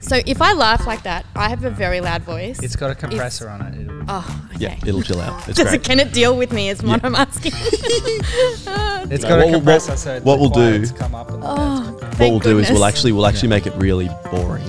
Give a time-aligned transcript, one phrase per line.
[0.00, 2.60] So if I laugh like that, I have a very loud voice.
[2.62, 3.80] It's got a compressor on it.
[3.80, 4.58] It'll, oh, okay.
[4.58, 5.46] Yeah, it'll chill out.
[5.48, 5.84] It's Does it, great.
[5.84, 6.68] can it deal with me?
[6.68, 7.52] Is what I'm asking.
[7.56, 8.70] it's No,
[9.06, 11.42] got what a we'll- compressor, what- so what the we'll do- quiets come up and
[11.44, 12.82] oh, What we'll do is we'll goodness.
[12.82, 14.64] actually we'll actually make it really boring,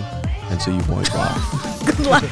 [0.50, 1.86] and so you won't laugh.
[1.86, 2.24] Good luck.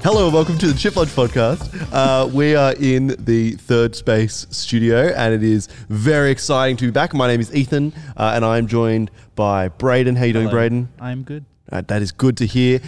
[0.00, 1.68] Hello and welcome to the Chip Lunch podcast.
[1.92, 6.90] Uh, we are in the Third Space studio, and it is very exciting to be
[6.90, 7.12] back.
[7.14, 10.16] My name is Ethan, uh, and I'm joined by Braden.
[10.16, 10.56] How you doing, Hello.
[10.56, 10.88] Braden?
[11.00, 11.44] I'm good.
[11.70, 12.80] Uh, that is good to hear.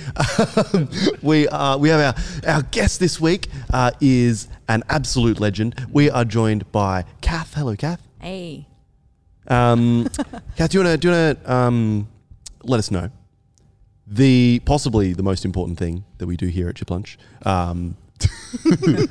[1.22, 5.74] we uh, we have our our guest this week uh, is an absolute legend.
[5.90, 7.54] We are joined by Kath.
[7.54, 8.00] Hello, Kath.
[8.20, 8.66] Hey.
[9.48, 10.08] Um,
[10.56, 12.08] Kath, do you want to do you want to um,
[12.62, 13.10] let us know
[14.10, 17.16] the possibly the most important thing that we do here at Chip Lunch?
[17.46, 19.08] Um, it's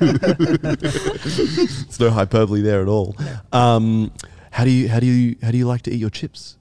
[1.98, 3.16] no hyperbole there at all.
[3.52, 4.12] Um,
[4.52, 6.56] how do you how do you how do you like to eat your chips?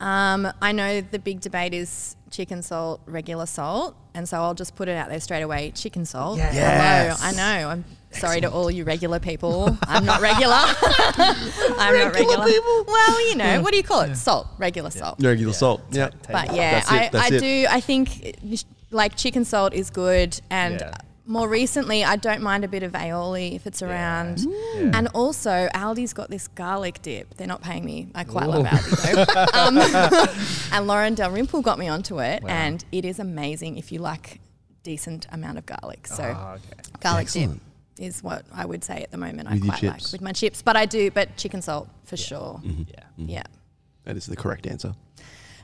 [0.00, 4.76] Um, I know the big debate is chicken salt, regular salt, and so I'll just
[4.76, 6.38] put it out there straight away: chicken salt.
[6.38, 6.54] Yes.
[6.54, 7.20] Yes.
[7.20, 7.68] Hello, I know.
[7.70, 7.84] I'm
[8.14, 9.76] sorry to all you regular people.
[9.88, 10.54] I'm not regular.
[10.56, 12.46] I'm not regular.
[12.86, 14.16] Well, you know, what do you call it?
[14.16, 15.22] Salt, regular salt.
[15.22, 15.82] Regular salt.
[15.90, 16.10] Yeah.
[16.30, 17.40] But yeah, That's it, I, that's I it.
[17.40, 17.66] do.
[17.70, 18.36] I think
[18.90, 20.94] like chicken salt is good, and Yeah.
[21.26, 24.40] more recently, I don't mind a bit of aioli if it's around.
[24.40, 24.90] Yeah.
[24.94, 27.34] And also, Aldi's got this garlic dip.
[27.36, 28.08] They're not paying me.
[28.14, 29.58] I quite love Aldi though.
[29.58, 30.28] um,
[30.72, 32.50] and Lauren Dalrymple got me onto it, Wow.
[32.50, 34.40] and it is amazing if you like
[34.84, 36.06] decent amount of garlic.
[36.06, 36.62] So Oh, okay.
[37.00, 37.52] garlic Excellent.
[37.54, 37.62] dip
[37.98, 39.48] is what I would say at the moment.
[39.50, 41.10] With I quite like with my chips, but I do.
[41.10, 42.60] But chicken salt for sure.
[42.64, 43.00] Yeah.
[43.16, 43.42] Yeah,
[44.04, 44.94] That is the correct answer.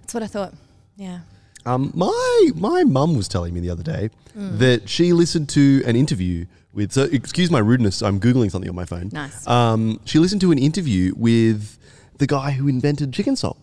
[0.00, 0.54] that's what I thought.
[0.96, 1.20] Yeah.
[1.66, 4.58] Um, my my mum was telling me the other day Mm.
[4.58, 6.92] that she listened to an interview with.
[6.92, 8.00] So excuse my rudeness.
[8.00, 9.10] I'm googling something on my phone.
[9.12, 9.44] Nice.
[9.46, 11.76] Um, she listened to an interview with
[12.18, 13.58] the guy who invented chicken salt,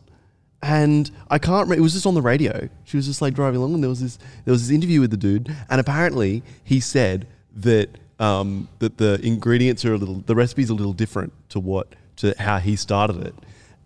[0.61, 1.53] and I can't.
[1.67, 1.75] remember.
[1.75, 2.67] It was just on the radio.
[2.83, 5.11] She was just like driving along, and there was this there was this interview with
[5.11, 10.35] the dude, and apparently he said that um, that the ingredients are a little, the
[10.35, 13.35] recipe's a little different to what to how he started it,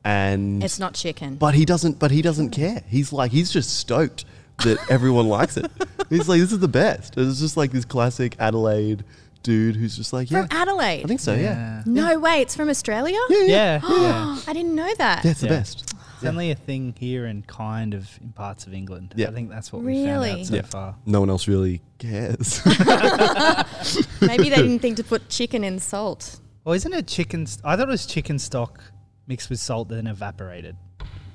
[0.04, 1.36] and It's not chicken.
[1.36, 2.00] but he doesn't.
[2.00, 2.84] But he doesn't care.
[2.88, 4.26] He's like he's just stoked
[4.64, 5.70] that everyone likes it.
[6.10, 7.18] He's like this is the best.
[7.18, 9.04] It's just like this classic Adelaide
[9.44, 10.46] dude who's just like yeah.
[10.46, 11.04] from Adelaide.
[11.04, 11.34] I think so.
[11.34, 11.84] Yeah.
[11.86, 13.18] No way, it's from Australia.
[13.30, 13.40] Yeah.
[13.40, 13.82] Yeah.
[13.84, 14.02] Yeah.
[14.02, 14.38] yeah.
[14.48, 15.26] I didn't know that.
[15.26, 15.91] Yeah, it's the best.
[16.22, 19.14] It's only a thing here and kind of in parts of England.
[19.18, 19.30] Yeah.
[19.30, 20.62] I think that's what we found out so Yeah.
[20.62, 20.96] far.
[21.06, 22.62] No one else really cares.
[24.22, 26.40] Maybe they didn't think to put chicken in salt.
[26.64, 27.46] Well, isn't it chicken?
[27.48, 28.84] St- I thought it was chicken stock
[29.28, 30.76] mixed with salt then evaporated.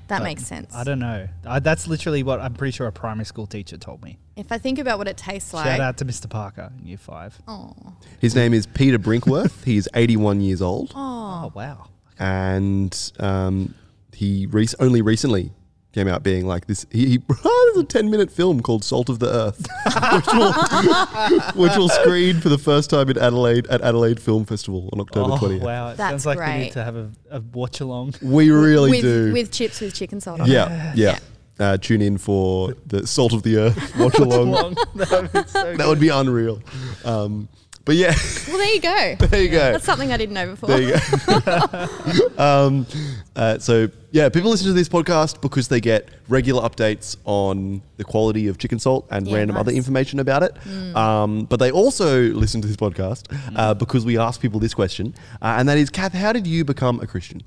[0.07, 0.73] That But makes sense.
[0.73, 1.27] I don't know.
[1.45, 4.17] I, that's literally what I'm pretty sure a primary school teacher told me.
[4.37, 5.65] If I think about what it tastes like.
[5.65, 6.29] Shout out to Mr.
[6.29, 7.37] Parker in year five.
[7.45, 7.73] Oh.
[8.19, 9.65] His name is Peter Brinkworth.
[9.65, 11.87] He's 81 years old, Oh, wow.
[12.19, 13.73] and um,
[14.17, 15.51] he rec- only recently
[15.93, 16.87] came out being like this.
[16.91, 19.63] He, he there's a 10 minute film called Salt of the Earth,
[20.13, 24.89] which will, which will screen for the first time in Adelaide at Adelaide Film Festival
[24.91, 25.61] on October oh, 20th.
[25.61, 25.89] wow.
[25.89, 28.15] It That's sounds like we need to have a, a watch along.
[28.23, 29.33] We really with, do.
[29.33, 30.51] With chips with chicken salt on it.
[30.51, 31.19] yeah, yeah.
[31.59, 34.75] Uh, tune in for the Salt of the Earth watch along.
[34.95, 36.59] that would be so that would be unreal.
[37.05, 37.49] Um,
[37.87, 38.13] but yeah,
[38.49, 39.15] Well, there you go.
[39.27, 39.71] there you go.
[39.71, 40.67] That's something I didn't know before.
[40.67, 42.37] There you go.
[42.37, 42.85] um,
[43.33, 48.03] uh, so yeah, people listen to this podcast because they get regular updates on the
[48.03, 50.95] quality of chicken salt and Yeah, random other information about it.
[50.97, 53.23] Um, but they also listen to this podcast
[53.55, 56.65] uh, because we ask people this question, uh, and that is, Kath, how did you
[56.65, 57.41] become a Christian?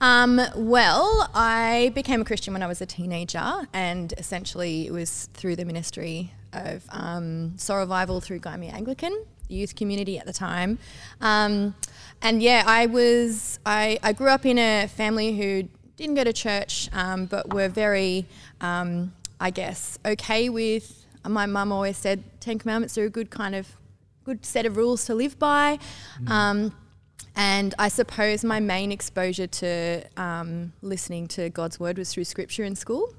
[0.00, 5.28] Um, well, I became a Christian when I was a teenager, and essentially it was
[5.34, 10.32] through the ministry of um, Soul Revival through Gymea Anglican, the youth community at the
[10.32, 10.78] time.
[11.20, 11.74] Um,
[12.22, 16.32] and yeah, I was I, I grew up in a family who didn't go to
[16.32, 18.26] church, um, but were very,
[18.60, 21.06] um, I guess, okay with.
[21.28, 23.76] My mum always said Ten Commandments are a good kind of
[24.24, 25.78] good set of rules to live by.
[26.26, 26.72] Um,
[27.36, 32.64] and I suppose my main exposure to um, listening to God's word was through scripture
[32.64, 33.14] in school.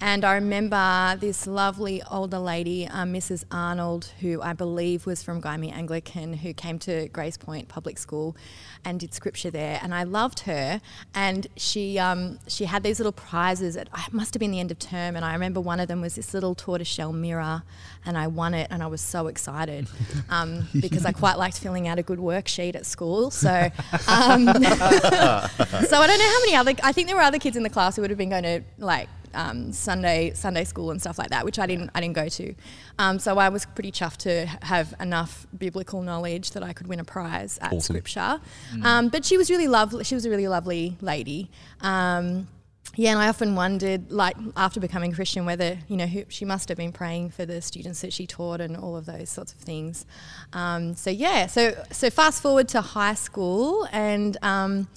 [0.00, 3.44] And I remember this lovely older lady, um, Mrs.
[3.50, 8.36] Arnold, who I believe was from Gymea Anglican, who came to Grays Point Public School
[8.84, 9.78] and did scripture there.
[9.82, 10.80] And I loved her.
[11.14, 13.76] And she um, she had these little prizes.
[13.76, 15.16] At, it must have been the end of term.
[15.16, 17.62] And I remember one of them was this little tortoiseshell mirror,
[18.04, 18.68] and I won it.
[18.70, 19.88] And I was so excited
[20.30, 23.30] um, because I quite liked filling out a good worksheet at school.
[23.30, 23.50] So,
[24.08, 26.74] um, so I don't know how many other.
[26.82, 28.62] I think there were other kids in the class who would have been going to
[28.78, 32.28] like um, Sunday Sunday school and stuff like that, which I didn't I didn't go
[32.28, 32.54] to.
[32.98, 37.00] Um, so I was pretty chuffed to have enough biblical knowledge that I could win
[37.00, 37.80] a prize at Awesome.
[37.80, 38.40] Scripture.
[38.82, 40.04] Um, but she was really lovely.
[40.04, 41.50] She was a really lovely lady.
[41.80, 42.48] Um,
[42.94, 46.68] yeah, and I often wondered, like after becoming Christian, whether you know who, she must
[46.68, 49.60] have been praying for the students that she taught and all of those sorts of
[49.60, 50.04] things.
[50.52, 54.88] Um, so yeah, so so fast forward to high school, and um,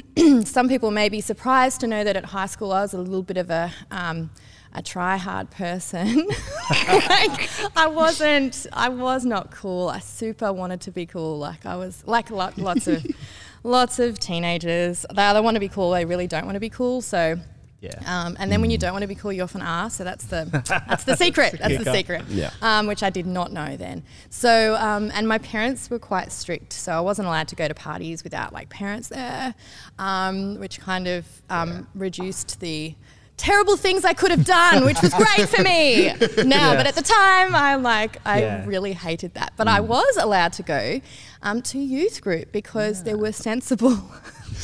[0.44, 3.22] some people may be surprised to know that at high school I was a little
[3.22, 4.30] bit of a um,
[4.74, 6.26] a try hard person.
[7.08, 9.88] like I wasn't, I was not cool.
[9.88, 11.38] I super wanted to be cool.
[11.38, 13.04] Like I was, like lot, lots of,
[13.64, 15.04] lots of teenagers.
[15.14, 17.02] They either want to be cool, they really don't want to be cool.
[17.02, 17.38] So.
[17.82, 17.98] Yeah.
[18.06, 19.90] Um, and then when you don't want to be cool, you often are.
[19.90, 20.44] So that's the
[20.88, 21.56] that's the secret.
[21.58, 22.22] That's the secret.
[22.28, 22.50] Yeah.
[22.62, 24.04] Um, which I did not know then.
[24.30, 27.74] So um, and my parents were quite strict, so I wasn't allowed to go to
[27.74, 29.54] parties without like parents there,
[29.98, 32.94] um, which kind of um, reduced the
[33.36, 36.12] terrible things I could have done, which was great for me
[36.44, 36.76] now.
[36.76, 38.64] But at the time, I'm like I Yeah.
[38.64, 39.54] really hated that.
[39.56, 41.00] But I was allowed to go
[41.42, 43.98] um, to youth group because there were sensible.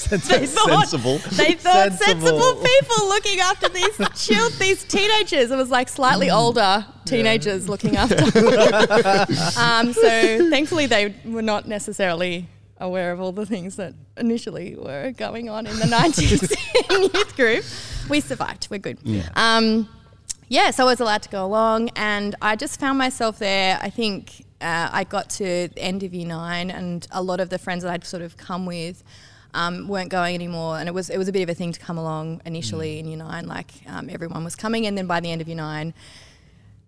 [0.05, 1.19] they thought, Sensible.
[1.33, 2.29] They thought sensible.
[2.41, 2.63] Sensible.
[2.63, 5.51] people looking after these chilled these teenagers.
[5.51, 8.23] It was like slightly older teenagers looking after.
[9.59, 12.49] um, so thankfully, they were not necessarily
[12.81, 17.37] aware of all the things that initially were going on in the 90s in youth
[17.37, 17.65] group.
[18.09, 18.69] We survived.
[18.71, 18.99] We're good.
[19.35, 19.89] Um,
[20.49, 23.79] yeah, so I was allowed to go along, and I just found myself there.
[23.83, 27.51] I think uh, I got to the end of year nine, and a lot of
[27.51, 29.03] the friends that I'd sort of come with
[29.55, 31.81] um, weren't going anymore, and it was it was a bit of a thing to
[31.81, 33.47] come along initially in year nine.
[33.47, 35.95] Like um, everyone was coming, and then by the end of year nine,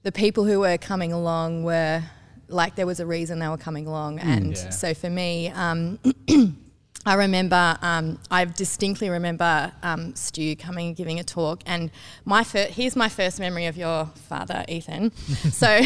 [0.03, 2.03] the people who were coming along were
[2.49, 4.71] like there was a reason they were coming along, and Yeah.
[4.71, 5.49] so for me.
[5.51, 5.99] Um,
[7.07, 11.91] I remember, um, I distinctly remember um, Stu coming and giving a talk, and
[12.27, 15.11] my fir- here's my first memory of your father, Ethan.
[15.51, 15.81] so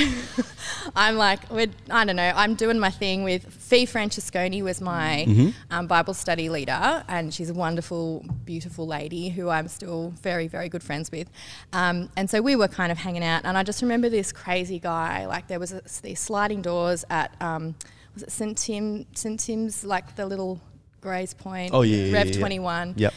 [0.96, 5.22] I'm like, we're, I don't know, I'm doing my thing with Fee Francesconi was my
[5.70, 10.68] um, Bible study leader, and she's a wonderful, beautiful lady who I'm still very, very
[10.68, 11.30] good friends with.
[11.72, 14.80] Um, and so we were kind of hanging out, and I just remember this crazy
[14.80, 15.26] guy.
[15.26, 17.76] Like there was a, these sliding doors at um,
[18.14, 20.60] was it St Tim St Tim's, like the little
[21.04, 22.38] Grays Point, Oh, yeah, yeah, Rev yeah, yeah.
[22.40, 22.94] 21.
[22.96, 23.14] Yep.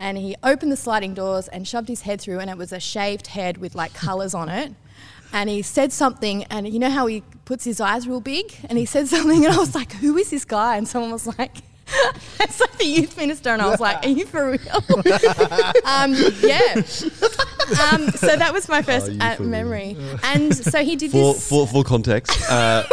[0.00, 2.80] And he opened the sliding doors and shoved his head through, and it was a
[2.80, 4.72] shaved head with like colours on it.
[5.32, 8.54] And he said something, and you know how he puts his eyes real big?
[8.68, 10.76] And he said something, and I was like, Who is this guy?
[10.76, 11.58] And someone was like,
[12.40, 13.50] It's like the youth minister.
[13.50, 14.82] And I was like, Are you for real?
[15.84, 16.82] um, yeah.
[17.92, 19.96] Um, so that was my first Are you uh, memory.
[20.22, 21.48] And so he did For, this.
[21.48, 22.84] for, for context, uh,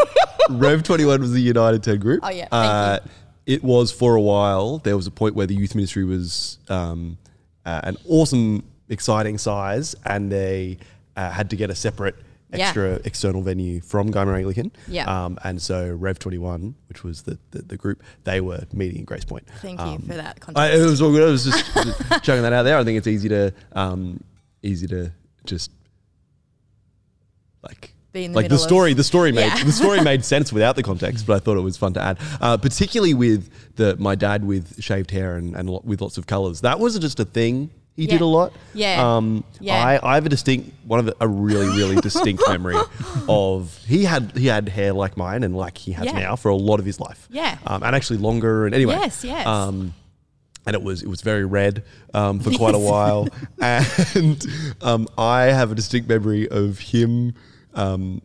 [0.50, 2.22] Rev 21 was the United 10 group.
[2.24, 3.00] Oh, yeah, thank Uh,
[3.46, 4.78] it was for a while.
[4.80, 7.18] There was a point where the youth ministry was um,
[7.66, 10.78] uh, an awesome, exciting size, and they
[11.16, 12.16] uh, had to get a separate
[12.54, 12.66] Yeah.
[12.68, 14.72] extra external venue from Gymea Anglican.
[14.88, 15.06] Yeah.
[15.26, 19.06] Um, and so Rev 21, which was the, the, the group, they were meeting in
[19.06, 19.48] Grays Point.
[19.62, 21.28] Thank you Um, for that I, it was all good.
[21.28, 21.66] I was just
[22.24, 22.78] chucking that out there.
[22.78, 24.24] I think it's easy to um,
[24.62, 25.12] easy to
[25.46, 25.72] just
[27.64, 28.94] like Be in the like the middle of- story.
[28.94, 29.64] the story made Yeah.
[29.64, 32.18] the story made sense without the context, but I thought it was fun to add,
[32.40, 36.62] uh, particularly with the my dad with shaved hair and, and with lots of colors.
[36.62, 37.72] That was just a thing.
[37.96, 38.54] He did a lot.
[38.74, 39.18] Yeah.
[39.18, 39.76] Um, Yeah.
[39.84, 42.76] I, I have a distinct one of the, a really really distinct memory
[43.30, 46.20] of he had he had hair like mine and like he has Yeah.
[46.20, 47.28] now for a lot of his life.
[47.32, 47.58] Yeah.
[47.68, 48.96] Um, and actually longer and anyway.
[48.96, 49.46] Yes, yes.
[49.46, 49.94] Um,
[50.66, 51.84] and it was it was very red
[52.16, 53.28] um, for quite a while.
[53.60, 54.46] And
[54.82, 57.34] um, I have a distinct memory of him
[57.74, 58.22] um,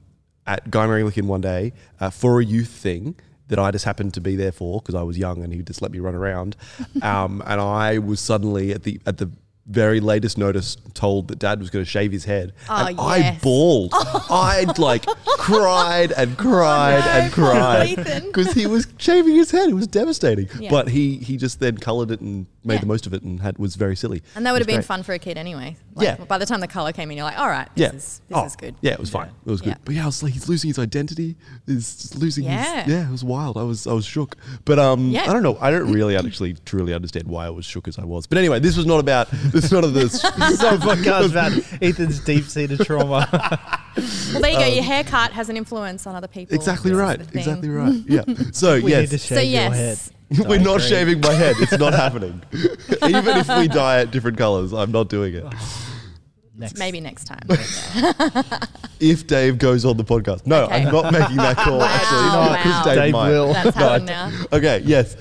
[0.46, 3.16] at Guy Anglican one day uh, for a youth thing
[3.48, 5.82] that I just happened to be there for because I was young and he just
[5.82, 6.56] let me run around.
[7.02, 9.30] Um, and I was suddenly at the at the
[9.68, 13.38] very latest notice told that dad was going to shave his head Oh, and I
[13.42, 13.92] bawled
[14.30, 15.04] I'd like
[15.38, 17.96] cried and cried no, and cried
[18.26, 20.70] because he was shaving his head it was devastating Yeah.
[20.70, 22.80] but he he just then coloured it and made Yeah.
[22.80, 24.22] the most of it and had was very silly.
[24.34, 24.84] And that would have been great.
[24.84, 25.76] fun for a kid anyway.
[25.94, 26.24] Like, Yeah.
[26.24, 28.38] By the time the color came in, you're like, all right, this Yeah, is this
[28.38, 28.74] Oh, is good.
[28.82, 29.28] Yeah, it was fine.
[29.46, 29.76] It was good.
[29.84, 31.36] But yeah, I was like, he's losing his identity.
[31.66, 32.44] He's losing.
[32.44, 32.82] Yeah.
[32.84, 33.56] His, yeah, it was wild.
[33.56, 34.36] I was I was shook.
[34.66, 35.14] But um.
[35.16, 35.56] I don't know.
[35.60, 38.26] I don't really actually truly understand why I was shook as I was.
[38.26, 39.28] But anyway, this was not about.
[39.58, 40.22] This is not of this.
[40.38, 43.26] This is not a podcast about Ethan's deep seated trauma.
[44.32, 44.66] Well, there you go.
[44.66, 46.54] Your haircut has an influence on other people.
[46.54, 47.18] Um, exactly This is right.
[47.18, 47.38] the thing.
[47.40, 47.94] Exactly right.
[48.06, 48.22] Yeah.
[48.52, 49.24] So we need to yes.
[49.24, 49.98] shave So your head.
[50.30, 50.46] yes.
[50.46, 50.88] We're I not agree.
[50.88, 51.56] shaving my head.
[51.58, 52.40] It's not happening.
[52.52, 55.44] Even if we dye it different colors, I'm not doing it.
[56.56, 56.78] Next.
[56.78, 57.40] Maybe next time.
[59.00, 60.74] If Dave goes on the podcast, no, Okay.
[60.86, 61.78] I'm not making that call.
[61.78, 62.56] Wow, actually, wow.
[62.56, 63.28] because Dave, Dave might.
[63.30, 63.52] will.
[63.52, 64.32] That's No, happened now.
[64.52, 65.16] Okay, yes.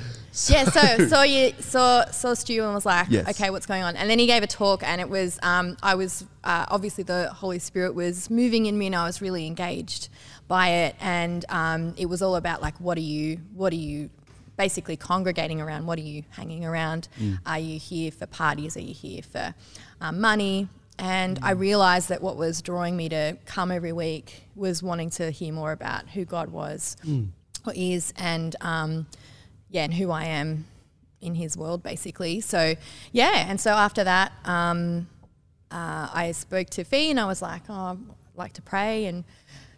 [0.47, 3.27] Yeah, so saw you saw saw Stu and was like, Yes.
[3.29, 3.95] okay, what's going on?
[3.95, 7.29] And then he gave a talk, and it was um, I was uh, obviously the
[7.33, 10.09] Holy Spirit was moving in me, and I was really engaged
[10.47, 14.09] by it, and um, it was all about like, what are you, what are you,
[14.55, 15.85] basically congregating around?
[15.85, 17.09] What are you hanging around?
[17.45, 18.75] Are you here for parties?
[18.77, 19.53] Are you here for
[20.01, 20.67] um, money?
[20.99, 25.29] And I realized that what was drawing me to come every week was wanting to
[25.29, 26.97] hear more about who God was
[27.65, 29.05] or is, and um,
[29.69, 30.65] yeah, and who I am
[31.21, 32.41] in His world, basically.
[32.41, 32.75] So
[33.11, 35.07] yeah, and so after that, um,
[35.71, 37.97] uh, I spoke to Fee, and I was like, oh, I'd
[38.35, 39.23] like to pray, and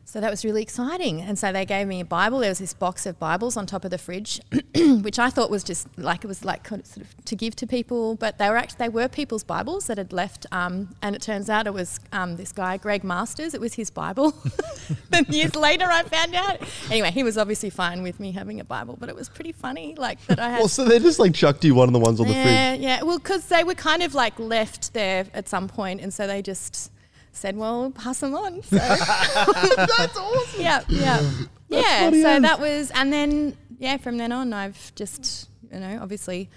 [0.09, 1.21] so that was really exciting.
[1.21, 2.39] And so they gave me a Bible.
[2.39, 4.41] There was this box of Bibles on top of the fridge,
[4.75, 7.55] which I thought was just like it was like kind of sort of to give
[7.57, 10.47] to people, but they were actually they were people's Bibles that had left.
[10.51, 13.53] Um, and it turns out it was um, this guy Greg Masters.
[13.53, 14.33] It was his Bible.
[15.11, 16.59] then years later, I found out.
[16.89, 19.93] Anyway, he was obviously fine with me having a Bible, but it was pretty funny,
[19.95, 20.57] like that I had.
[20.57, 22.45] Well, so they just like chucked you one of the ones on the fridge.
[22.45, 23.03] Yeah, yeah.
[23.03, 26.41] Well, because they were kind of like left there at some point, and so they
[26.41, 26.91] just
[27.31, 30.61] said, "Well, pass them on." So That's awesome.
[30.61, 31.31] yeah, yeah,
[31.69, 32.09] yeah.
[32.11, 32.41] So as.
[32.41, 36.49] that was, and then yeah, from then on, I've just you know, obviously,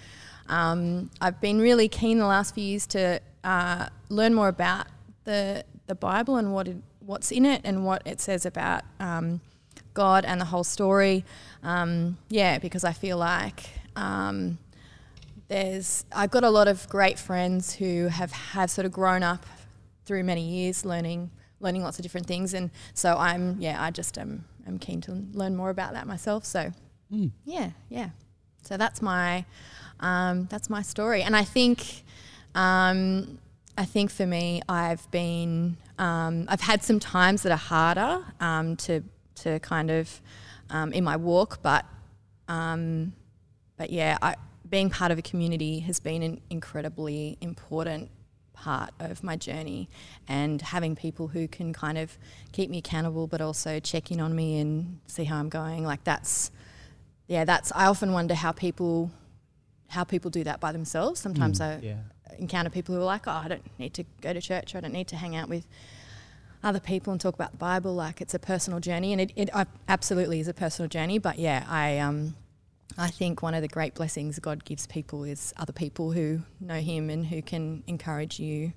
[0.47, 4.87] um, I've been really keen the last few years to uh, learn more about
[5.23, 9.41] the the Bible and what it, what's in it and what it says about um,
[9.93, 11.25] God and the whole story.
[11.63, 13.61] Um, yeah, because I feel like.
[13.95, 14.57] Um,
[15.49, 19.45] there's I've got a lot of great friends who have have sort of grown up
[20.05, 22.53] through many years learning learning lots of different things.
[22.53, 26.45] And so I'm yeah I just am am keen to learn more about that myself.
[26.45, 26.71] So
[27.45, 28.09] yeah yeah.
[28.63, 29.45] So that's my
[29.99, 31.21] um, that's my story.
[31.23, 32.03] And I think
[32.55, 33.39] um,
[33.77, 38.75] I think for me I've been um, I've had some times that are harder um,
[38.77, 39.03] to
[39.35, 40.21] to kind of
[40.69, 41.85] um, in my walk but
[42.47, 43.13] um,
[43.77, 44.35] but yeah, I,
[44.69, 48.09] being part of a community has been an incredibly important
[48.63, 49.89] part of my journey,
[50.27, 52.17] and having people who can kind of
[52.51, 55.83] keep me accountable, but also check in on me and see how I'm going.
[55.83, 56.51] Like that's,
[57.27, 57.71] yeah, that's.
[57.75, 59.11] I often wonder how people,
[59.89, 61.19] how people do that by themselves.
[61.19, 61.97] Sometimes I Yeah.
[62.39, 64.75] encounter people who are like, oh, I don't need to go to church.
[64.75, 65.65] I don't need to hang out with
[66.63, 67.93] other people and talk about the Bible.
[67.93, 71.17] Like it's a personal journey, and it, it I- absolutely is a personal journey.
[71.19, 72.35] But yeah, I um,
[72.97, 76.79] I think one of the great blessings God gives people is other people who know
[76.79, 78.73] Him and who can encourage you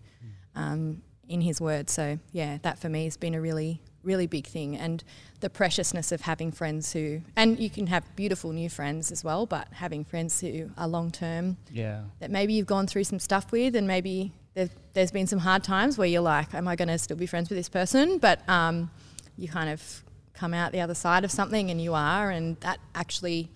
[0.54, 1.90] um, in His Word.
[1.90, 5.02] So yeah, that for me has been a really really big thing, and
[5.40, 9.46] the preciousness of having friends who, and you can have beautiful new friends as well,
[9.46, 12.02] but having friends who are long term Yeah.
[12.20, 15.64] that maybe you've gone through some stuff with, and maybe there, there's been some hard
[15.64, 18.49] times where you're like, "Am I going to still be friends with this person?" But
[18.49, 18.92] um,
[19.37, 20.04] you kind of
[20.35, 23.50] come out the other side of something, and you are, and that actually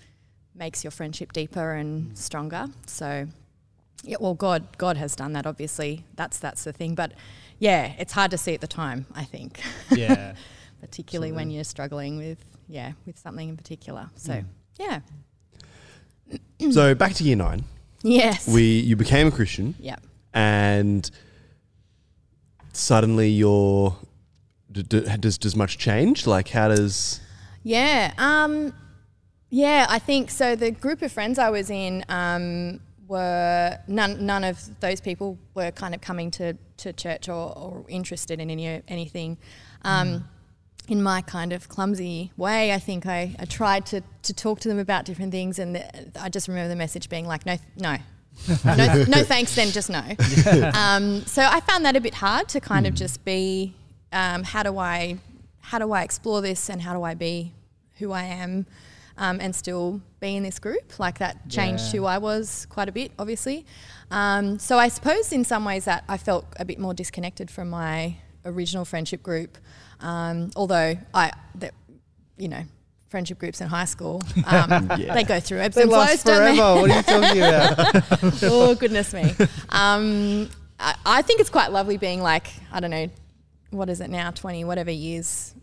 [0.54, 2.66] makes your friendship deeper and stronger.
[2.86, 3.26] So,
[4.02, 5.46] yeah, well, God, God has done that.
[5.46, 6.94] Obviously, that's that's the thing.
[6.94, 7.12] But
[7.58, 9.06] yeah, it's hard to see at the time.
[9.14, 10.34] I think, Yeah.
[10.80, 12.38] particularly when you're struggling with
[12.68, 14.08] yeah with something in particular.
[14.16, 14.44] So Mm.
[14.78, 15.00] yeah,
[16.72, 17.64] So back to year nine,
[18.02, 19.96] yes, we you became a Christian, yeah.
[20.34, 21.10] and
[22.72, 23.96] suddenly you're.
[24.72, 26.26] D- d- does does much change?
[26.28, 27.20] Like, how does?
[27.64, 28.12] Yeah.
[28.18, 28.72] Um,
[29.50, 30.54] yeah, I think so.
[30.54, 34.24] The group of friends I was in um, were none.
[34.24, 38.48] None of those people were kind of coming to, to church or, or interested in
[38.48, 39.36] any anything.
[39.82, 40.28] Um,
[40.88, 44.68] In my kind of clumsy way, I think I, I tried to, to talk to
[44.68, 47.96] them about different things, and the, I just remember the message being like, "No, no,
[48.64, 50.02] no, no thanks." Then just no.
[50.74, 53.74] Um, so I found that a bit hard to kind of just be.
[54.12, 55.18] Um, how do I
[55.60, 57.52] how do I explore this and how do I be
[57.98, 58.66] who I am
[59.20, 60.98] um, and still be in this group?
[60.98, 62.00] Like that changed Yeah.
[62.00, 63.64] who I was quite a bit, obviously.
[64.10, 67.70] Um, so I suppose in some ways that I felt a bit more disconnected from
[67.70, 69.56] my original friendship group.
[70.00, 71.74] Um, although I, that,
[72.38, 72.64] you know,
[73.08, 75.14] friendship groups in high school, um, Yeah.
[75.14, 76.56] they go through ebbs They and flows, last don't they?
[76.56, 76.80] forever.
[76.80, 78.42] What are you talking about?
[78.44, 79.34] oh goodness me.
[79.68, 80.48] Um,
[80.78, 83.08] I, I think it's quite lovely being like I don't know,
[83.70, 85.54] what is it now, twenty whatever years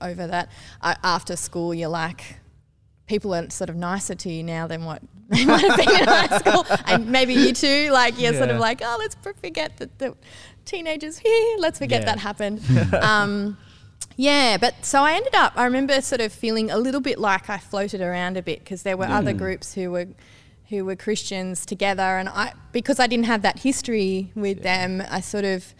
[0.00, 0.48] over that.
[0.80, 2.36] Uh, after school, you're like
[3.10, 6.04] people are sort of nicer to you now than what they might have been in
[6.08, 7.90] high school, and maybe you too.
[7.92, 10.14] Like you're sort of like, oh, let's forget that the
[10.64, 11.56] teenagers here.
[11.58, 12.06] Let's forget Yeah.
[12.06, 12.60] that happened.
[13.02, 13.58] um,
[14.16, 15.52] yeah, but so I ended up.
[15.56, 18.82] I remember sort of feeling a little bit like I floated around a bit because
[18.82, 20.06] there were other groups who were
[20.68, 25.20] who were Christians together, and I because I didn't have that history with them, I
[25.20, 25.74] sort of.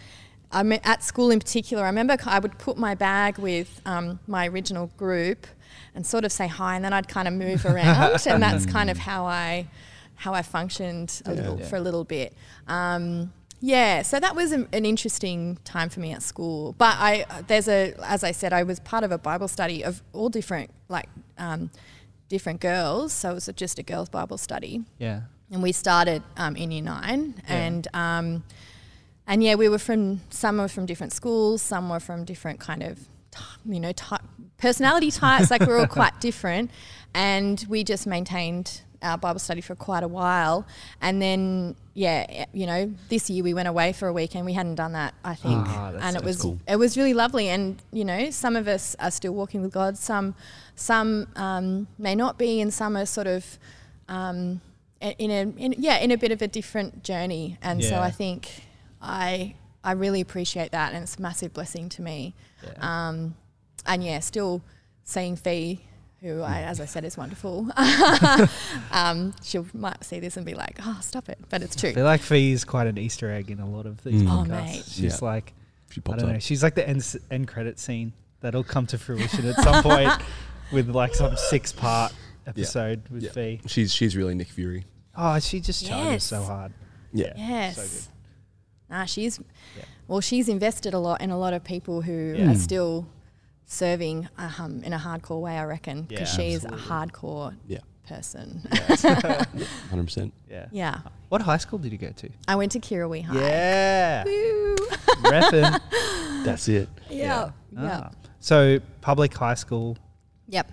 [0.53, 4.19] I me- at school in particular, I remember I would put my bag with um,
[4.27, 5.47] my original group,
[5.95, 8.91] and sort of say hi, and then I'd kind of move around, and that's kind
[8.91, 9.69] of how I
[10.17, 11.67] how I functioned a little, Yeah.
[11.67, 12.35] for a little bit.
[12.69, 13.33] Um,
[13.63, 16.75] yeah, so that was an, an interesting time for me at school.
[16.79, 20.03] But I there's a as I said, I was part of a Bible study of
[20.13, 21.71] all different like um,
[22.29, 23.13] different girls.
[23.13, 25.23] So it was just a girls' Bible study Yeah.
[25.51, 27.57] and we started um, in year nine Yeah.
[27.57, 28.45] and um,
[29.27, 32.83] and yeah we were from some were from different schools some were from different kind
[32.83, 33.09] of
[33.65, 34.23] you know type,
[34.61, 36.71] personality types like we're all quite different
[37.15, 40.67] and we just maintained our bible study for quite a while.
[41.01, 44.53] And then yeah you know this year we went away for a week and we
[44.53, 45.67] hadn't done that i think.
[45.67, 46.59] Ah, that's- and it was cool.
[46.69, 47.49] it was really lovely.
[47.49, 49.97] And you know some of us are still walking with god.
[49.97, 50.35] Some
[50.77, 53.59] some um, may not be and some are sort of
[54.09, 54.61] um,
[55.01, 57.57] in a in, yeah in a bit of a different journey.
[57.63, 58.65] And so I think
[59.01, 62.35] I I really appreciate that and it's a massive blessing to me.
[62.63, 63.09] Yeah.
[63.09, 63.35] um,
[63.87, 64.63] and yeah still
[65.05, 65.81] seeing Fee
[66.21, 67.69] who I, as I said is wonderful
[68.91, 71.93] um, she might see this and be like oh stop it but it's I true
[71.95, 74.29] feel like Fee is quite an Easter egg in a lot of these Mm.
[74.29, 74.49] Oh, podcasts.
[74.65, 74.85] mate.
[74.89, 75.29] She's Yeah.
[75.29, 75.53] like
[75.91, 76.33] She I don't up.
[76.35, 76.39] know.
[76.39, 80.11] She's like the end, end credit scene that'll come to fruition at some point
[80.73, 82.13] with like some six part
[82.47, 83.31] episode with Yeah.
[83.33, 83.61] Fee.
[83.67, 84.85] She's she's really Nick Fury.
[85.17, 86.25] Oh, she just charges Yes.
[86.25, 86.73] so hard.
[87.13, 87.33] Yeah.
[87.37, 88.95] yes So good.
[88.95, 89.39] nah she's
[89.77, 89.85] Yeah.
[90.07, 92.51] well she's invested a lot in a lot of people who Yeah.
[92.53, 93.07] are still
[93.71, 97.79] serving um, in a hardcore way I reckon because Yeah, she's a hardcore Yeah.
[98.09, 98.63] person
[99.91, 100.35] Hundred percent.
[100.51, 100.67] Yeah.
[100.73, 102.29] yeah What high school did you go to?
[102.49, 104.25] I went to Kirrawee High Yeah.
[104.25, 104.77] Woo.
[105.23, 105.81] Reppin'.
[106.45, 106.89] That's it.
[107.09, 107.53] Yeah.
[107.71, 108.09] Yeah.
[108.09, 108.11] Ah.
[108.41, 109.97] So public high school.
[110.49, 110.67] Yep.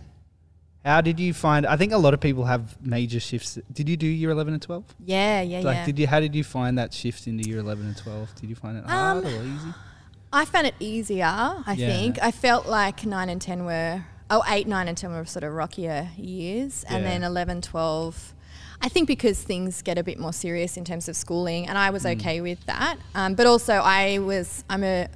[0.84, 1.68] How did you find?
[1.68, 3.60] I think a lot of people have major shifts.
[3.72, 4.86] Did you do year eleven and twelve?
[5.04, 5.86] Yeah, yeah, Like, yeah.
[5.86, 6.08] did you?
[6.08, 8.34] How did you find that shift into year eleven and twelve?
[8.40, 9.74] Did you find it hard Um, or easy?
[10.32, 11.88] I found it easier, I Yeah.
[11.88, 12.20] think.
[12.22, 15.54] I felt like 9 and 10 were, oh, 8, 9 and 10 were sort of
[15.54, 16.84] rockier years.
[16.90, 17.12] And Yeah.
[17.12, 18.34] then 11, 12,
[18.82, 21.90] I think because things get a bit more serious in terms of schooling, and I
[21.90, 22.12] was Mm.
[22.20, 22.98] okay with that.
[23.16, 25.08] Um, but also, I was, I'm a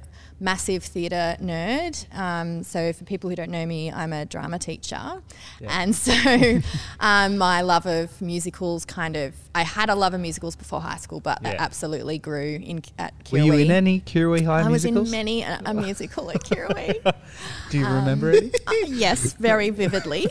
[0.42, 2.04] massive theatre nerd.
[2.18, 5.22] Um, so for people who don't know me, I'm a drama teacher.
[5.60, 5.80] Yeah.
[5.80, 6.12] And so
[7.00, 10.96] um, my love of musicals kind of, I had a love of musicals before high
[10.96, 11.62] school, but that Yeah.
[11.62, 15.60] absolutely grew in at Were you in any Kirrawee High I was in many a,
[15.64, 17.00] a musical at Kirrawee.
[17.70, 18.50] Do you remember any?
[18.66, 20.26] Uh, yes, very vividly.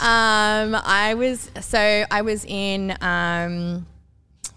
[0.00, 3.86] um, I was so I was in um,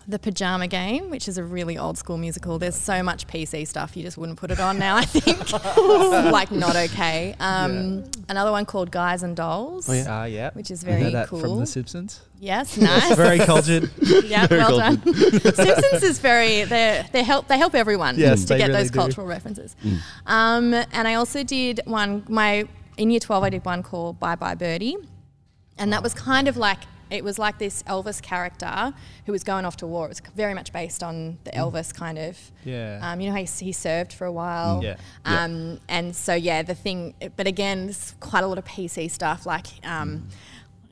[0.08, 2.58] the Pajama Game, which is a really old school musical.
[2.60, 4.96] There's so much PC stuff you just wouldn't put it on now.
[4.98, 5.52] I think
[6.32, 7.36] like not okay.
[7.40, 9.90] Um, Another one called Guys and Dolls.
[9.90, 10.06] Oh, yeah.
[10.08, 10.50] Ah, yeah.
[10.54, 11.60] Which is very that from.
[11.60, 12.22] The Simpsons.
[12.40, 13.16] Yes, nice.
[13.16, 13.90] Very cultured.
[14.26, 15.02] yeah, well done.
[15.04, 19.00] Simpsons is very they they help they help everyone Yes, to get really those do.
[19.00, 19.76] cultural references.
[20.26, 24.36] Um, and I also did one my in year twelve I did one called Bye
[24.36, 24.98] Bye Birdie,
[25.78, 26.80] and that was kind of like
[27.12, 28.93] it was like this Elvis character
[29.26, 30.06] who was going off to war.
[30.06, 32.39] It was very much based on the Elvis kind of.
[32.63, 33.00] Yeah.
[33.02, 34.82] Um, you know how he, he served for a while.
[34.82, 34.95] Yeah.
[35.26, 35.43] Yeah.
[35.43, 39.45] Um, and so yeah, the thing, but again, there's quite a lot of PC stuff
[39.45, 40.28] like, um,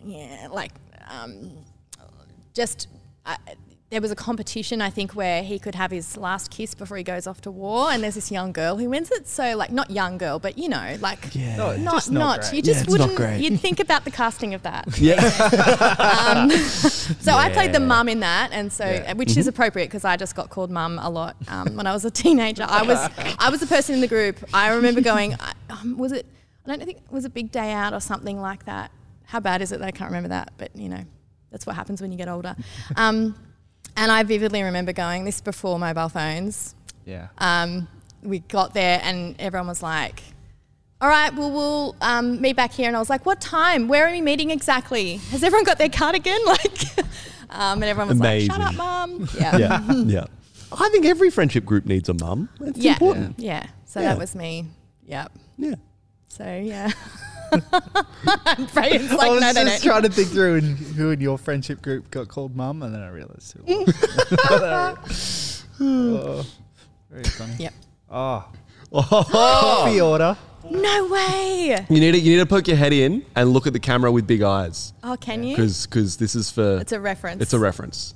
[0.04, 0.74] yeah, like
[1.10, 1.52] um,
[2.54, 2.88] just
[3.26, 3.36] uh,
[3.90, 7.04] there was a competition I think where he could have his last kiss before he
[7.04, 9.28] goes off to war, and there's this young girl who wins it.
[9.28, 11.56] So like not young girl, but you know like Yeah.
[11.58, 14.62] No, not not, not you just it's not wouldn't you'd think about the casting of
[14.64, 14.86] that.
[15.00, 15.16] Yeah.
[15.98, 16.52] Um,
[17.20, 17.86] so I played the Yeah.
[17.88, 19.14] mum in that, and so Yeah.
[19.14, 22.06] which is appropriate because I just got called mum a lot um, when I was
[22.06, 22.66] a teenager.
[22.68, 23.00] I was
[23.40, 24.38] I was the person in the group.
[24.54, 25.36] I remember going,
[25.70, 26.26] um, was it?
[26.66, 28.92] I don't think it was a big day out or something like that.
[29.24, 30.54] How bad is it that I can't remember that?
[30.58, 31.04] But you know,
[31.50, 32.56] that's what happens when you get older.
[34.00, 35.26] And I vividly remember going.
[35.26, 36.74] This before mobile phones
[37.06, 37.28] yeah.
[37.38, 37.88] um,
[38.24, 40.24] we got there and everyone was like,
[41.02, 42.88] all right, well, we'll um, meet back here.
[42.88, 43.88] And I was like, what time?
[43.88, 45.18] Where are we meeting exactly?
[45.32, 46.40] Has everyone got their cardigan?
[46.46, 47.00] Like,
[47.52, 48.78] um, and everyone was like, shut up, Amazing.
[48.78, 49.30] mum.
[49.40, 49.58] Yeah.
[49.58, 49.92] yeah.
[49.92, 50.26] Yeah.
[50.72, 52.48] I think every friendship group needs a mum.
[52.62, 52.94] It's Yeah.
[52.94, 53.40] important.
[53.40, 53.66] Yeah.
[53.86, 54.10] So Yeah.
[54.10, 54.66] that was me.
[55.08, 55.32] Yep.
[55.58, 55.76] Yeah.
[56.28, 56.92] So, yeah.
[57.52, 59.70] and Braden's like, I was no, no, no.
[59.70, 62.94] just trying to think through in, who in your friendship group got called mum, and
[62.94, 63.64] then I realised who.
[65.82, 66.46] oh,
[67.10, 67.54] very funny.
[67.60, 67.74] Yep.
[68.10, 68.46] Oh,
[68.92, 69.04] Oh.
[69.84, 70.36] coffee order.
[70.72, 71.86] No way.
[71.90, 74.12] You need to you need to poke your head in and look at the camera
[74.12, 75.56] with big eyes Oh, can you?
[75.56, 77.42] because this is for It's a reference.
[77.42, 78.14] it's a reference.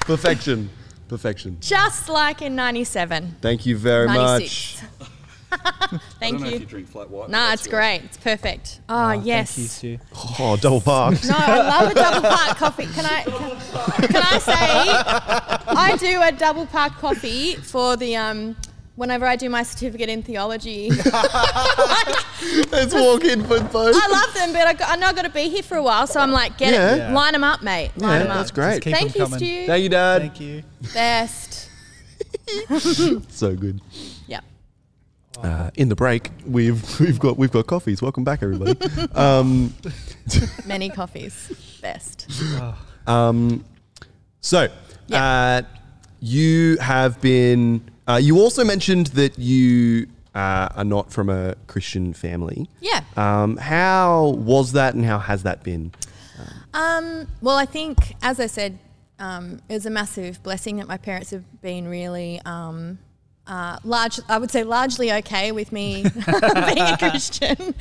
[0.00, 0.70] Perfection.
[1.14, 1.56] Perfection.
[1.60, 3.36] Just like in 97.
[3.40, 4.82] Thank you very 96.
[5.00, 5.10] much.
[6.18, 6.58] Thank you.
[6.66, 7.30] drink flat white.
[7.30, 8.02] Nah, it's great.
[8.02, 8.80] It's perfect.
[8.88, 9.54] Oh, yes.
[9.54, 9.98] Thank you, Sue.
[10.40, 11.22] Oh, double park.
[11.24, 12.86] No, I love a double park coffee.
[12.86, 14.54] Can I can, can I say
[15.72, 18.56] I do a double park coffee for the um
[18.96, 20.90] whenever I do my certificate in theology,
[22.70, 23.96] Let's walk in for both.
[23.96, 25.82] I love them, but I, got, I know I've got to be here for a
[25.82, 26.94] while, so I'm like, get Yeah.
[26.94, 27.12] it, Yeah.
[27.14, 27.90] line them up, mate.
[27.96, 28.36] Line Yeah, them up.
[28.38, 28.82] that's great.
[28.82, 29.38] Keep Thank you, coming.
[29.38, 29.66] Stu.
[29.66, 30.20] Thank you, Dad.
[30.22, 30.62] Thank you.
[30.92, 31.70] Best.
[33.30, 33.80] So good.
[34.28, 34.40] Yeah.
[35.42, 38.02] Uh, in the break, we've we've got we've got coffees.
[38.02, 38.76] Welcome back, everybody.
[39.14, 39.72] um,
[40.66, 41.78] Many coffees.
[41.80, 42.30] Best.
[43.06, 43.64] um,
[44.40, 44.68] so,
[45.06, 45.24] Yeah.
[45.24, 45.62] uh,
[46.20, 47.82] you have been.
[48.06, 52.68] Uh, you also mentioned that you uh, are not from a Christian family.
[52.80, 53.02] Yeah.
[53.16, 55.92] Um, how was that, and how has that been?
[56.74, 58.78] Um, well, I think, as I said,
[59.18, 62.98] um, it was a massive blessing that my parents have been really um,
[63.46, 64.18] uh, large.
[64.28, 67.74] I would say largely okay with me being a Christian.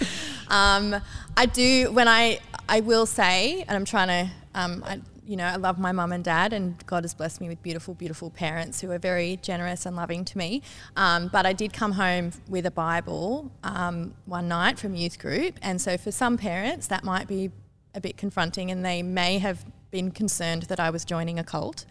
[0.47, 1.01] Um,
[1.35, 4.31] I do when I I will say, and I'm trying to.
[4.55, 7.47] Um, I, you know, I love my mum and dad, and God has blessed me
[7.47, 10.61] with beautiful, beautiful parents who are very generous and loving to me.
[10.97, 15.57] Um, but I did come home with a Bible um, one night from youth group,
[15.61, 17.51] and so for some parents that might be
[17.95, 21.85] a bit confronting, and they may have been concerned that I was joining a cult.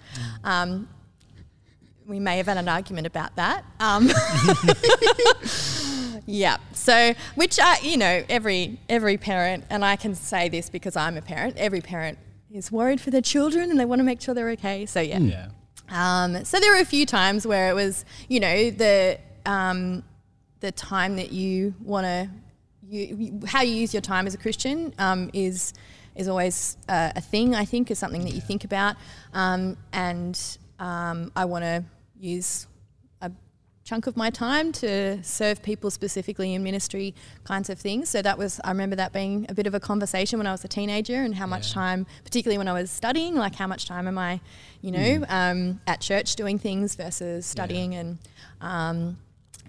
[0.44, 0.88] Um,
[2.06, 3.64] we may have had an argument about that.
[3.80, 4.10] Um,
[6.26, 6.58] yeah.
[6.72, 11.16] So, which I, you know, every every parent, and I can say this because I'm
[11.16, 11.56] a parent.
[11.56, 12.18] Every parent
[12.54, 14.86] is worried for their children, and they want to make sure they're okay.
[14.86, 15.18] So yeah.
[15.18, 15.48] Yeah.
[15.90, 20.02] Um, so there were a few times where it was, you know, the um,
[20.60, 22.30] the time that you want to,
[22.88, 25.74] you, you- how you use your time as a Christian um, is
[26.14, 27.54] is always uh, a thing.
[27.54, 28.96] I think is something that you think about,
[29.34, 30.38] um, and
[30.78, 31.84] um, I want to
[32.18, 32.71] use a
[33.92, 38.08] chunk of my time to serve people specifically in ministry kinds of things.
[38.08, 40.64] So that was, I remember that being a bit of a conversation when I was
[40.64, 41.74] a teenager and how much Yeah.
[41.74, 44.40] time, particularly when I was studying, like how much time am I,
[44.80, 48.16] you know, um, at church doing things versus studying and,
[48.62, 49.18] um,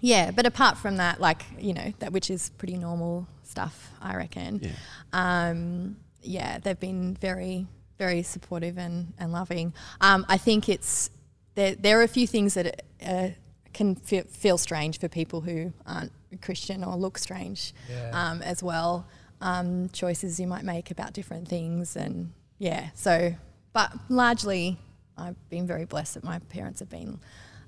[0.00, 4.16] yeah, but apart from that, like, you know, that which is pretty normal stuff, I
[4.16, 4.58] reckon.
[4.62, 4.70] Yeah.
[5.12, 7.66] Um, yeah, they've been very,
[7.98, 9.74] very supportive and, and loving.
[10.00, 11.10] Um, I think it's,
[11.56, 13.28] there, there are a few things that uh,
[13.74, 18.10] can feel, feel strange for people who aren't Christian or look strange Yeah.
[18.12, 19.06] um, as well.
[19.40, 23.34] Um, choices you might make about different things, and yeah, so,
[23.74, 24.78] but largely,
[25.18, 27.18] I've been very blessed that my parents have been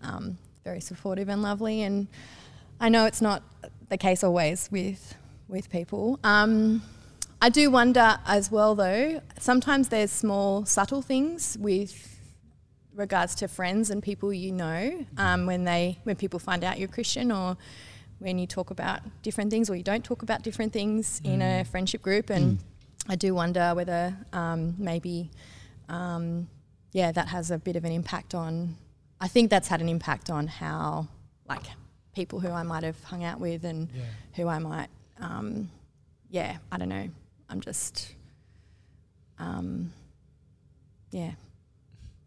[0.02, 2.06] um, very supportive and lovely, and
[2.80, 3.42] I know it's not
[3.88, 5.14] the case always with
[5.48, 6.18] with people.
[6.24, 6.82] Um,
[7.42, 9.20] I do wonder as well, though.
[9.38, 12.15] Sometimes there's small, subtle things with
[12.96, 16.88] regards to friends and people you know um, when they when people find out you're
[16.88, 17.56] Christian or
[18.18, 21.64] when you talk about different things or you don't talk about different things in a
[21.64, 22.30] friendship group.
[22.30, 22.58] And
[23.08, 25.30] I do wonder whether um, maybe
[25.90, 26.48] um,
[26.92, 28.76] yeah that has a bit of an impact on
[29.20, 31.08] I think that's had an impact on how
[31.48, 31.62] like
[32.14, 34.02] people who I might have hung out with and Yeah.
[34.36, 34.88] who I might
[35.20, 35.70] um,
[36.30, 37.08] yeah I don't know.
[37.50, 38.14] I'm just
[39.38, 39.92] um,
[41.10, 41.32] yeah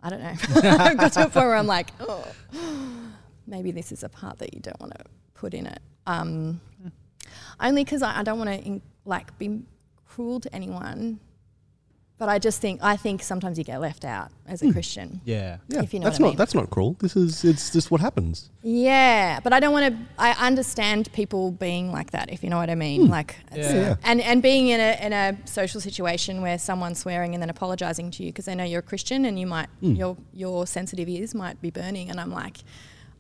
[0.02, 0.34] I don't know.
[0.70, 2.26] I've got to a point where I'm like, oh,
[3.48, 5.80] maybe this is a part that you don't want to put in it.
[6.08, 6.62] Um,
[7.60, 9.62] only because I, I don't want to like be
[10.08, 11.20] cruel to anyone,
[12.20, 14.72] but I just think I think sometimes you get left out as a hmm.
[14.74, 15.22] Christian.
[15.24, 15.58] Yeah.
[15.70, 16.38] Yeah, If you know that's what I not mean.
[16.38, 16.98] that's not cruel.
[17.00, 18.52] This is it's just what happens.
[18.62, 20.06] Yeah, but I don't want to.
[20.18, 23.06] I understand people being like that, if you know what I mean.
[23.06, 23.12] Hmm.
[23.12, 23.96] Like, it's- Yeah.
[24.04, 28.12] and and being in a in a social situation where someone's swearing and then apologizing
[28.12, 29.94] to you because they know you're a Christian and you might hmm.
[29.94, 32.58] your your sensitive ears might be burning, and I'm like.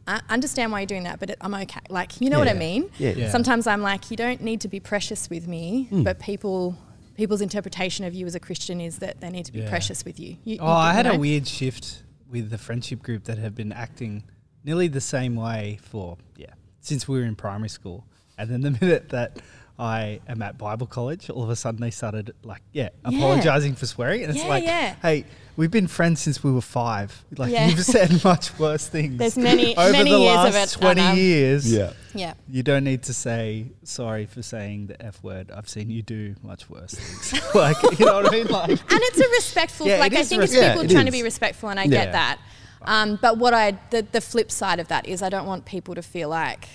[0.07, 1.81] I understand why you're doing that, but it, I'm okay.
[1.87, 2.89] Like, you know what I mean?
[2.97, 3.11] Yeah.
[3.11, 3.29] Yeah.
[3.29, 6.75] Sometimes I'm like, you don't need to be precious with me, but people,
[7.19, 9.67] people's interpretation of you as a Christian is that they need to be Yeah.
[9.69, 10.37] precious with you.
[10.45, 11.11] you Oh, you- I had know?
[11.11, 14.23] a weird shift with the friendship group that have been acting
[14.63, 18.05] nearly the same way for yeah since we were in primary school,
[18.37, 19.41] and then the minute that
[19.79, 23.17] I am at Bible college, all of a sudden they started like yeah Yeah.
[23.17, 24.95] apologizing for swearing, and it's Yeah, like yeah.
[25.01, 25.25] hey.
[25.55, 27.25] We've been friends since we were five.
[27.37, 27.67] Like Yeah.
[27.67, 29.17] you've said much worse things.
[29.17, 31.19] There's many- over many the years of last it, twenty Anna.
[31.19, 31.69] years.
[31.69, 31.91] Yeah.
[32.13, 32.33] Yeah.
[32.49, 35.51] You don't need to say sorry for saying the F word.
[35.51, 37.41] I've seen you do much worse things.
[37.55, 38.47] like, you know what I mean?
[38.47, 40.91] Like, and it's a respectful Yeah, like i is think it's res- yeah, people it
[40.93, 41.89] trying to be respectful and i Yeah.
[42.05, 42.39] get that
[42.83, 45.93] um, but what i the, the flip side of that is i don't want people
[45.95, 46.69] to feel like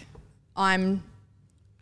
[0.57, 1.03] i'm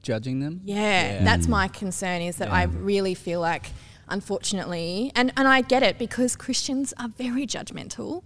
[0.03, 0.61] judging them.
[0.65, 1.25] yeah, Yeah.
[1.25, 1.51] that's mm.
[1.51, 3.67] my concern is that i really feel like
[4.09, 8.23] unfortunately and, and i get it because christians are very judgmental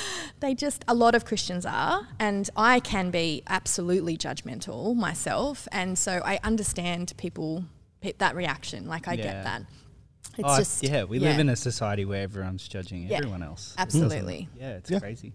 [0.40, 5.98] they just a lot of christians are and i can be absolutely judgmental myself and
[5.98, 7.64] so i understand people
[8.18, 9.22] that reaction like i Yeah.
[9.24, 9.62] get that
[10.38, 13.16] it's Oh, just yeah, we live in a society where everyone's judging Yeah.
[13.18, 13.74] everyone else.
[13.78, 14.98] absolutely Yeah, it's Yeah.
[15.00, 15.32] crazy.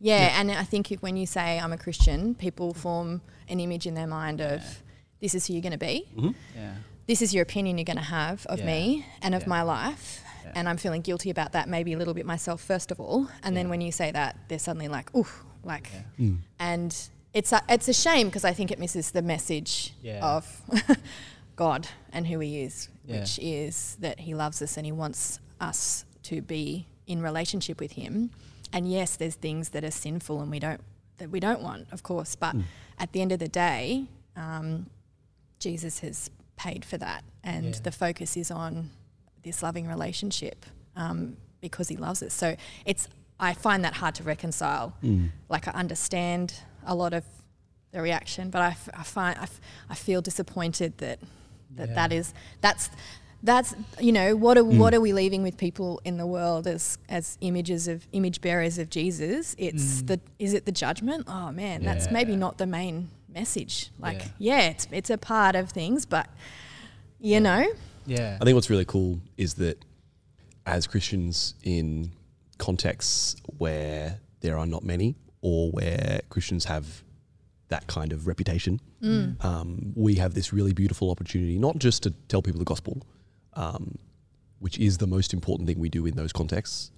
[0.00, 3.86] Yeah, and I think if, when you say I'm a Christian, people form an image
[3.86, 4.82] in their mind of
[5.20, 6.06] this is who you're going to be.
[6.16, 6.30] Mm-hmm.
[6.56, 6.74] Yeah.
[7.06, 8.66] This is your opinion you're going to have of Yeah.
[8.66, 9.48] me and of Yeah.
[9.48, 10.22] my life.
[10.44, 10.52] Yeah.
[10.56, 13.28] And I'm feeling guilty about that, maybe a little bit myself, first of all.
[13.42, 15.26] And then when you say that, they're suddenly like, ooh,
[15.64, 16.26] like, Yeah.
[16.26, 16.38] Mm.
[16.58, 16.96] and
[17.32, 20.24] it's a, it's a shame because I think it misses the message Yeah.
[20.24, 20.62] of
[21.56, 23.20] God and who He is, Yeah.
[23.20, 27.92] which is that He loves us and He wants us to be in relationship with
[27.92, 28.30] Him.
[28.72, 30.80] And yes, there's things that are sinful and we don't
[31.18, 32.34] that we don't want, of course.
[32.36, 32.64] But mm.
[32.98, 34.04] at the end of the day,
[34.36, 34.86] um,
[35.58, 37.80] Jesus has paid for that, and Yeah.
[37.82, 38.90] the focus is on
[39.42, 40.66] this loving relationship
[40.96, 42.32] um, because He loves us.
[42.34, 44.94] So it's I find that hard to reconcile.
[45.02, 45.30] Mm.
[45.48, 46.54] Like I understand
[46.86, 47.24] a lot of
[47.92, 51.20] the reaction, but I, f- I find I, f- I feel disappointed that
[51.76, 51.94] that, Yeah.
[51.94, 52.90] that is that's
[53.42, 54.78] that's you know what are mm.
[54.78, 58.78] what are we leaving with people in the world as as images of image bearers
[58.78, 59.54] of Jesus?
[59.58, 60.06] It's mm.
[60.06, 61.26] the is it the judgment?
[61.28, 63.08] Oh man, that's maybe not the main
[63.46, 63.90] message.
[64.00, 64.28] Like Yeah.
[64.50, 66.26] yeah, it's it's a part of things, but
[67.20, 67.64] you know,
[68.06, 68.38] Yeah.
[68.40, 69.76] I think what's really cool is that
[70.64, 72.12] as Christians in
[72.58, 76.84] contexts where there are not many or where Christians have
[77.68, 78.80] that kind of reputation,
[79.50, 82.94] um, we have this really beautiful opportunity not just to tell people the gospel,
[83.54, 83.84] um,
[84.58, 86.90] which is the most important thing we do in those contexts,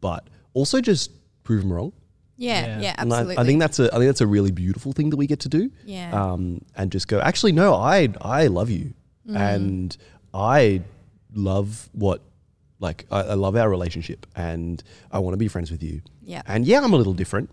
[0.00, 1.10] but also just
[1.44, 1.92] prove them wrong.
[2.36, 2.80] Yeah, Yeah.
[2.80, 3.38] yeah, And I- absolutely.
[3.42, 5.48] I, think that's a I think that's a really beautiful thing that we get to
[5.48, 5.70] do.
[5.84, 6.10] Yeah.
[6.12, 7.20] Um, and just go.
[7.20, 8.94] Actually, no, I I love you,
[9.28, 9.36] Mm.
[9.36, 9.96] and
[10.34, 10.82] I
[11.34, 12.22] love what
[12.78, 16.02] like I, I love our relationship, and I want to be friends with you.
[16.22, 16.42] Yeah.
[16.46, 17.50] And yeah, I'm a little different,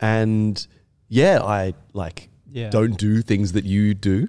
[0.00, 0.64] and
[1.08, 2.70] yeah, I like Yeah.
[2.70, 4.28] don't do things that you do.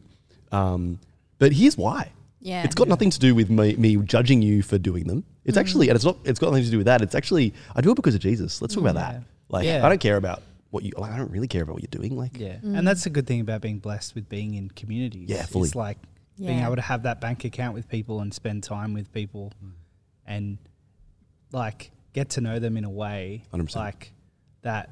[0.51, 0.99] Um,
[1.39, 2.11] but here's why.
[2.39, 5.23] yeah, It's got nothing to do with me, me judging you for doing them.
[5.43, 5.61] It's Mm.
[5.61, 6.17] actually, and it's not.
[6.23, 7.01] It's got nothing to do with that.
[7.01, 8.61] It's actually, I do it because of Jesus.
[8.61, 9.11] Let's talk about Yeah.
[9.13, 9.23] that.
[9.49, 9.85] Like, Yeah.
[9.85, 10.91] I don't care about what you.
[10.97, 12.17] Like, I don't really care about what you're doing.
[12.17, 12.77] Like, Yeah, Mm.
[12.77, 15.29] and that's a good thing about being blessed with being in communities.
[15.29, 15.67] Yeah, fully.
[15.67, 15.97] It's like
[16.37, 19.51] being able to have that bank account with people and spend time with people,
[20.25, 20.57] and
[21.51, 23.75] like get to know them in a way 100%.
[23.75, 24.11] like
[24.61, 24.89] that.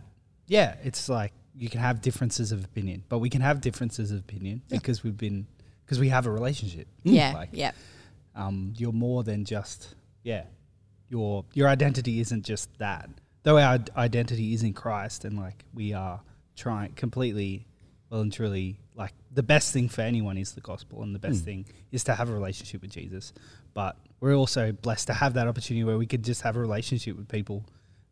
[0.47, 4.19] Yeah, it's like you can have differences of opinion, but we can have differences of
[4.19, 5.45] opinion because we've been
[5.85, 6.87] because we have a relationship.
[7.03, 7.71] yeah, like, yeah,
[8.35, 10.45] um, you're more than just yeah.
[11.09, 13.09] Your your identity isn't just that.
[13.45, 16.19] Though our identity is in Christ, and like we are
[16.55, 17.67] trying completely,
[18.09, 21.41] well and truly, like the best thing for anyone is the gospel, and the best
[21.41, 21.45] hmm.
[21.45, 23.33] thing is to have a relationship with Jesus.
[23.75, 27.15] But we're also blessed to have that opportunity where we could just have a relationship
[27.17, 27.63] with people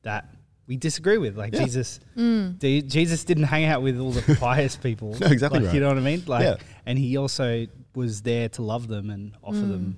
[0.03, 0.29] that
[0.67, 1.35] we disagree with.
[1.35, 1.63] Like Yeah.
[1.63, 2.59] Jesus, mm.
[2.59, 5.17] D- Jesus didn't hang out with all the pious people.
[5.19, 5.75] No, exactly Like, right.
[5.75, 6.23] You know what I mean?
[6.27, 6.55] Like, Yeah.
[6.85, 7.65] and he also
[7.95, 9.97] was there to love them and offer them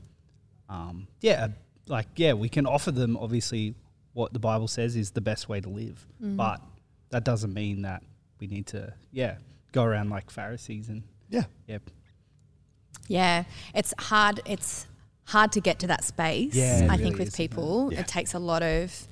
[0.69, 0.73] mm.
[0.73, 1.47] um, yeah,
[1.87, 3.75] like yeah, we can offer them obviously
[4.15, 6.59] what the Bible says is the best way to live, but
[7.11, 8.01] that doesn't mean that
[8.39, 9.35] we need to yeah
[9.71, 11.83] go around like Pharisees and yeah, yep
[13.07, 13.43] yeah.
[13.75, 14.41] It's hard.
[14.45, 14.87] It's
[15.25, 16.55] hard to get to that space.
[16.55, 17.99] Yeah, I really think with is, people, Yeah.
[17.99, 19.07] it takes a lot of,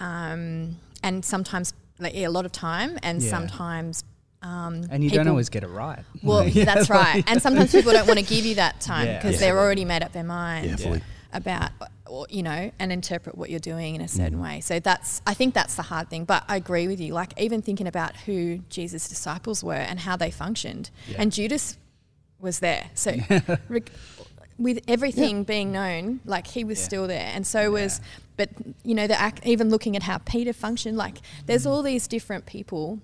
[0.00, 3.30] um, and sometimes like yeah, a lot of time, and Yeah.
[3.30, 4.02] sometimes.
[4.42, 6.00] Um, and you don't always get it right.
[6.22, 7.24] Well, Yeah, that's like- right.
[7.26, 9.40] And sometimes people don't want to give you that time because Yeah.
[9.40, 11.02] they're already made up their mind yeah, fully.
[11.34, 11.70] About,
[12.06, 14.42] or, you know, and interpret what you're doing in a certain Mm.
[14.42, 14.60] way.
[14.60, 16.24] So that's, I think that's the hard thing.
[16.24, 17.12] But I agree with you.
[17.12, 21.16] Like even thinking about who Jesus' disciples were and how they functioned, Yeah.
[21.20, 21.76] and Judas
[22.40, 22.86] was there.
[22.94, 23.16] So
[24.58, 26.84] with everything being known, like he was Yeah.
[26.84, 28.00] still there, and so was.
[28.36, 28.50] But
[28.84, 32.46] you know, the act, even looking at how Peter functioned, like there's all these different
[32.46, 32.98] people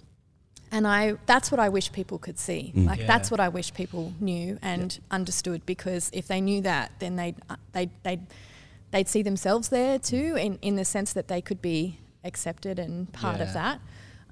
[0.73, 2.73] and I that's what I wish people could see.
[2.75, 3.07] Like Yeah.
[3.07, 7.37] that's what I wish people knew and understood because if they knew that, then they'd
[7.49, 8.21] uh, they'd they'd,
[8.91, 13.13] they'd see themselves there too, in in the sense that they could be accepted and
[13.13, 13.81] part of that.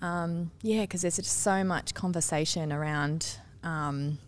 [0.00, 3.38] Um, yeah, because there's just so much conversation around.
[3.64, 4.18] Um,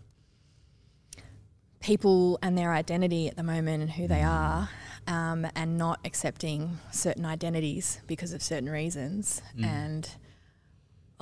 [1.79, 4.69] people and their identity at the moment and who they are,
[5.07, 9.41] um, and not accepting certain identities because of certain reasons.
[9.63, 10.07] And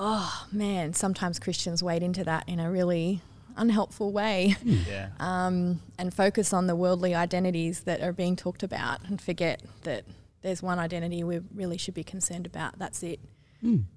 [0.00, 3.20] oh man, sometimes Christians wade into that in a really
[3.56, 9.04] unhelpful way yeah, um, and focus on the worldly identities that are being talked about
[9.06, 10.04] and forget that
[10.40, 12.78] there's one identity we really should be concerned about.
[12.78, 13.20] That's it.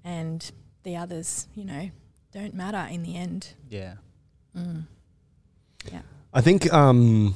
[0.04, 1.90] And the others, you know,
[2.32, 3.54] don't matter in the end.
[3.70, 3.94] yeah,
[5.90, 6.02] Yeah.
[6.34, 7.34] I think um,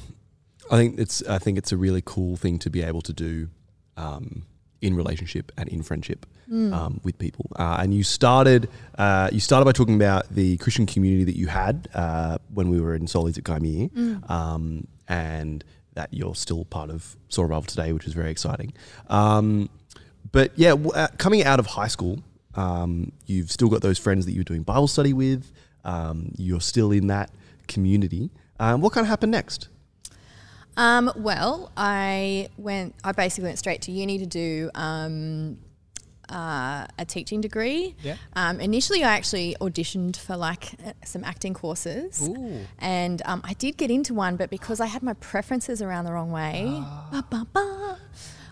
[0.69, 3.49] I think it's I think it's a really cool thing to be able to do
[3.97, 4.45] um,
[4.81, 7.45] in relationship and in friendship um, with people.
[7.55, 11.47] Uh, and you started uh, you started by talking about the Christian community that you
[11.47, 13.89] had uh, when we were in Solis at Gymea,
[14.29, 15.63] um, and
[15.93, 18.73] that you're still part of Soul Revival today, which is very exciting.
[19.09, 19.69] Um,
[20.31, 22.17] but yeah, w- uh, coming out of high school,
[22.55, 25.51] Um, you've still got those friends that you were doing Bible study with.
[25.85, 27.29] Um, you're still in that
[27.67, 28.31] community.
[28.59, 29.69] Um, what kind of happened next?
[30.79, 32.95] Um, well, I went.
[33.03, 35.57] I basically went straight to uni to do um,
[36.29, 37.97] uh, a teaching degree.
[38.01, 38.15] Yeah.
[38.33, 42.61] Um, initially, I actually auditioned for like uh, some acting courses, Ooh.
[42.79, 46.13] and um, I did get into one, but because I had my preferences around the
[46.13, 46.63] wrong way,
[47.11, 47.97] ba, ba, ba,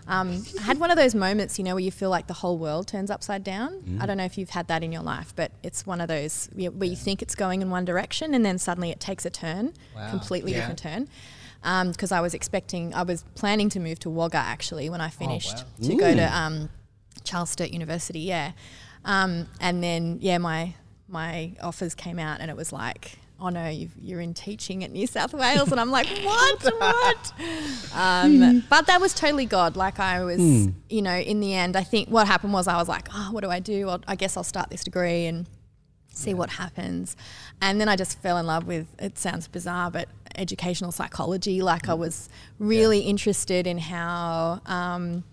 [0.06, 2.58] um, I had one of those moments, you know, where you feel like the whole
[2.58, 3.98] world turns upside down.
[4.00, 6.50] I don't know if you've had that in your life, but it's one of those
[6.52, 9.30] where where you think it's going in one direction, and then suddenly it takes a
[9.30, 10.10] turn, Wow.
[10.10, 10.58] completely Yeah.
[10.58, 11.08] different turn
[11.62, 15.64] because I was expecting, I was planning to move to Wagga actually when I finished
[15.78, 15.88] wow.
[15.88, 16.68] to go to um,
[17.24, 18.52] Charles Sturt University, yeah.
[19.04, 20.74] Um, and then yeah, my
[21.08, 24.90] my offers came out, and it was like, oh no, you've, you're in teaching at
[24.90, 27.32] New South Wales, and I'm like, what, what?
[27.94, 29.76] Um, but that was totally God.
[29.76, 30.40] Like I was,
[30.88, 33.44] you know, in the end, I think what happened was I was like, oh, what
[33.44, 33.86] do I do?
[33.86, 35.46] Well, I guess I'll start this degree and
[36.18, 37.16] see what happens.
[37.60, 41.62] And then I just fell in love with, it sounds bizarre, but educational psychology.
[41.62, 42.28] Like I was
[42.58, 45.24] really interested in how, um,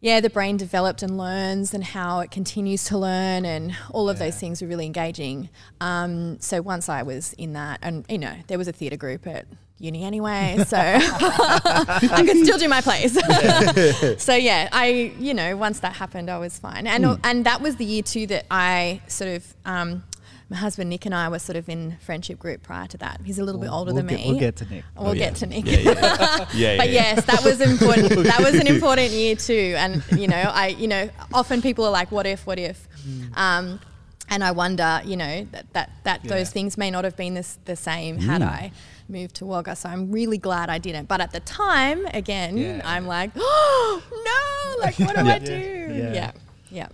[0.00, 4.18] yeah, the brain developed and learns and how it continues to learn and all of
[4.18, 5.48] those things were really engaging.
[5.80, 9.26] Um, so once I was in that, and you know, there was a theatre group
[9.28, 9.46] at
[9.82, 13.12] uni anyway, so I could still do my plays.
[14.22, 17.14] so yeah, I you know once that happened, I was fine, and Hmm.
[17.24, 19.54] and that was the year too that I sort of.
[19.64, 20.04] Um,
[20.50, 23.22] my husband Nick and I were sort of in friendship group prior to that.
[23.24, 24.30] He's a little bit older we'll than get, me.
[24.32, 24.84] We'll get to Nick.
[24.98, 25.64] We'll Oh, get to Nick.
[25.64, 26.76] Yeah, yeah, yeah.
[26.76, 27.14] but yeah.
[27.14, 28.10] yes, that was important.
[28.24, 29.74] that was an important year too.
[29.78, 32.46] And you know, I you know, often people are like, "What if?
[32.46, 32.86] What if?"
[33.34, 33.80] Um,
[34.28, 36.28] and I wonder, you know, that that, that Yeah.
[36.36, 38.72] those things may not have been this, the same had I
[39.08, 39.76] moved to Wagga.
[39.76, 41.06] So I'm really glad I didn't.
[41.08, 42.80] But at the time, again, Yeah.
[42.84, 44.84] I'm like, "Oh no!
[44.84, 45.38] Like, what do I Yeah.
[45.38, 46.12] do?" Yeah.
[46.12, 46.30] Yeah,
[46.70, 46.88] yeah,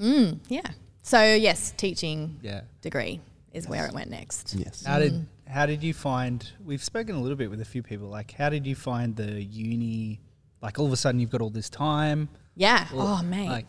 [0.00, 0.62] mm, yeah.
[1.02, 2.62] So yes, teaching Yeah.
[2.82, 3.20] degree
[3.52, 4.54] is where it went next.
[4.54, 4.84] Yes.
[4.84, 6.46] How did how did you find?
[6.64, 8.08] We've spoken a little bit with a few people.
[8.08, 10.20] Like, how did you find the uni?
[10.60, 12.28] Like, all of a sudden, you've got all this time.
[12.56, 12.86] Yeah.
[12.92, 13.46] Or, Oh man.
[13.46, 13.66] Like,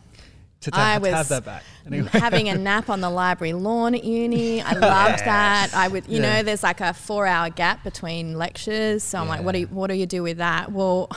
[0.62, 1.62] to, I to have was that back.
[1.86, 2.08] Anyway.
[2.12, 4.60] having a nap on the library lawn at uni.
[4.62, 5.70] I loved that.
[5.74, 6.36] I would, you Yeah.
[6.36, 9.02] know, there's like a four hour gap between lectures.
[9.02, 10.70] So I'm like, what do you, what do you do with that?
[10.72, 11.08] Well,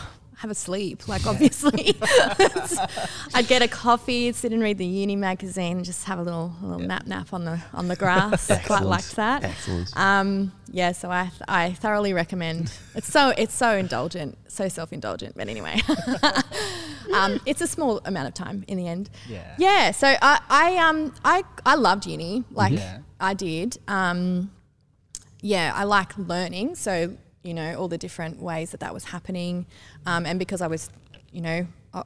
[0.44, 1.96] have a sleep, like obviously.
[3.34, 6.80] I'd get a coffee, sit and read the uni magazine, just have a little, little
[6.86, 8.52] nap nap on the on the grass.
[8.66, 9.46] Quite liked that.
[9.46, 9.98] Excellent.
[9.98, 12.74] Um, yeah, so I, I thoroughly recommend.
[12.94, 15.36] It's so it's so indulgent, so self indulgent.
[15.38, 15.80] But anyway,
[17.14, 19.10] um, it's a small amount of time in the end.
[19.30, 19.56] Yeah.
[19.58, 19.92] Yeah.
[19.92, 22.98] So I, I um I I loved uni, like Yeah.
[23.18, 23.78] I did.
[23.88, 24.52] Um,
[25.40, 26.76] yeah, I like learning.
[26.76, 29.66] So you know all the different ways that that was happening,
[30.06, 30.90] um, and because I was,
[31.32, 31.68] you know.
[31.94, 32.04] Uh,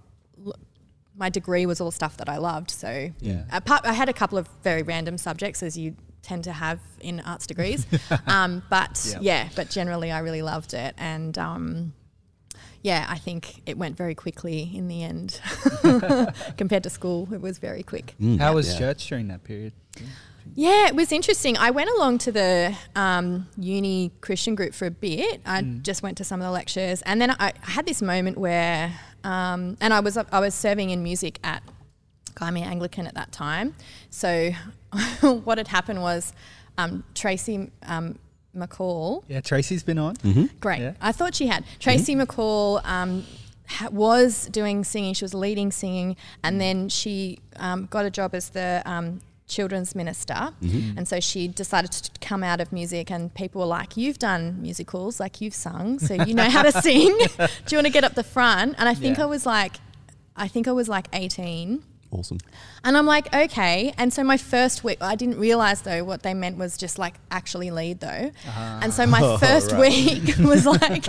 [1.20, 2.70] my degree was all stuff that I loved.
[2.70, 3.46] So, Yeah.
[3.52, 7.20] apart, I had a couple of very random subjects, as you tend to have in
[7.22, 7.88] arts degrees.
[8.28, 9.18] um, but Yeah.
[9.22, 11.94] yeah, but generally, I really loved it, and um,
[12.84, 15.42] yeah, I think it went very quickly in the end
[16.58, 17.28] compared to school.
[17.34, 18.14] It was very quick.
[18.38, 18.78] How was Yeah.
[18.80, 19.74] church during that period?
[20.56, 21.58] Yeah, it was interesting.
[21.58, 25.42] I went along to the um, uni Christian group for a bit.
[25.46, 28.38] I just went to some of the lectures, and then I, I had this moment
[28.38, 31.64] where, um, and I was I was serving in music at
[32.36, 33.76] Gymea Anglican at that time.
[34.10, 34.52] So
[35.22, 36.34] what had happened was
[36.78, 38.18] um, Tracy um,
[38.56, 39.24] McCall.
[39.28, 40.16] Yeah, Tracy's been on.
[40.60, 40.80] Great.
[40.80, 40.94] Yeah.
[41.02, 41.66] I thought she had.
[41.80, 43.26] Tracy McCall um,
[43.68, 45.14] ha- was doing singing.
[45.14, 49.96] She was leading singing, and then she um, got a job as the um, children's
[49.96, 50.34] minister.
[50.62, 50.98] Mm-hmm.
[50.98, 54.62] And so she decided to come out of music, and people were like, "You've done
[54.62, 57.18] musicals, like you've sung, so you know how to sing.
[57.38, 59.24] Do you want to get up the front?" And I think Yeah.
[59.24, 59.78] I was like,
[60.36, 61.84] I think I was like eighteen.
[62.10, 62.38] Awesome.
[62.86, 63.94] And I'm like, okay.
[63.98, 67.16] And so my first week, I didn't realize though what they meant was just like
[67.32, 68.32] actually lead though.
[68.56, 71.06] And so my first week was like,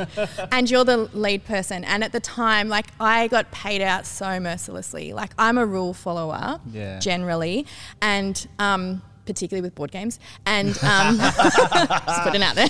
[0.53, 1.85] and you're the lead person.
[1.85, 5.13] And at the time, like I got paid out so mercilessly.
[5.13, 6.99] Like I'm a rule follower Yeah.
[6.99, 7.67] generally.
[8.03, 12.69] And, um, particularly with board games, and um, just putting out there.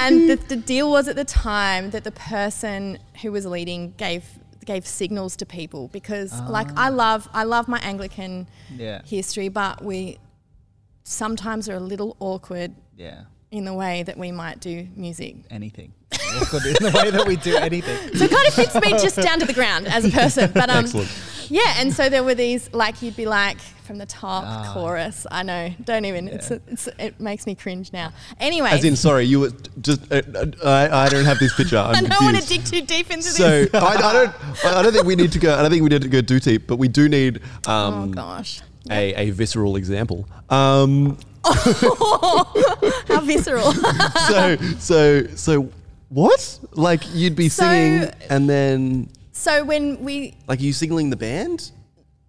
[0.00, 4.24] and the, the deal was at the time that the person who was leading gave
[4.68, 6.46] gave signals to people because ah.
[6.50, 9.00] like I love I love my Anglican Yeah.
[9.04, 10.18] history, but we
[11.04, 13.22] sometimes are a little awkward Yeah.
[13.50, 15.36] in the way that we might do music.
[15.50, 15.94] Anything.
[16.36, 17.96] Awkward in the way that we do anything.
[18.16, 20.50] So it kind of fits me just down to the ground as a person.
[20.52, 21.10] But um, Excellent.
[21.48, 24.70] yeah, and so there were these like you'd be like from the top Ah.
[24.74, 25.26] chorus.
[25.30, 26.28] I know, don't even.
[26.28, 28.12] It's, it's it makes me cringe now.
[28.38, 30.12] Anyway, As in, sorry, you were just.
[30.12, 31.78] Uh, uh, I, I don't have this picture.
[31.78, 32.70] I'm I don't want to confused.
[32.70, 33.74] dig too deep into So this.
[33.74, 34.64] I, I don't.
[34.66, 35.54] I don't think we need to go.
[35.54, 38.10] I don't think we need to go too deep, but we do need oh um,
[38.12, 38.60] gosh,
[38.90, 40.28] a, a visceral example.
[40.50, 41.16] Um,
[41.48, 43.72] how visceral.
[43.72, 45.68] so so so
[46.08, 46.58] what?
[46.72, 51.16] Like you'd be So- singing and then so when we, like are you signaling the
[51.16, 51.70] band,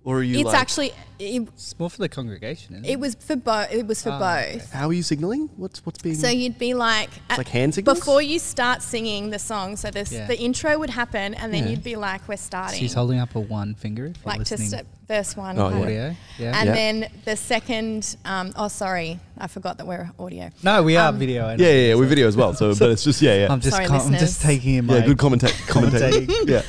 [0.10, 0.40] or are you?
[0.40, 0.88] it's like, actually
[1.20, 2.92] it, It's more for the congregation, isn't it?
[2.94, 3.72] it was for both.
[3.72, 4.56] It was for Ah, both.
[4.56, 4.66] okay.
[4.72, 5.50] How are you signaling?
[5.58, 6.16] What's what's being?
[6.16, 8.00] So you'd be like, at- like hand signals?
[8.00, 9.76] before you start singing the song.
[9.76, 10.28] So this Yeah.
[10.28, 11.70] the intro would happen, and then Yeah.
[11.72, 14.52] you'd be like, "We're starting." She's holding up a one finger if you're like just
[14.64, 14.80] listening.
[14.80, 15.60] at verse one.
[15.60, 15.86] Oh, kind yeah.
[15.86, 16.16] audio.
[16.40, 16.60] Yeah.
[16.60, 16.74] And Yeah.
[16.74, 20.50] then the second, um, oh sorry, I forgot that we're audio.
[20.64, 21.48] no, we are um, video.
[21.48, 22.54] I yeah, yeah, yeah, we video as well.
[22.54, 25.00] So, but it's just yeah, yeah, I'm just Sorry, com- I'm just taking in my
[25.00, 25.06] yeah.
[25.08, 26.26] Good commenta- commentating.
[26.28, 26.48] commentating.
[26.50, 26.62] yeah,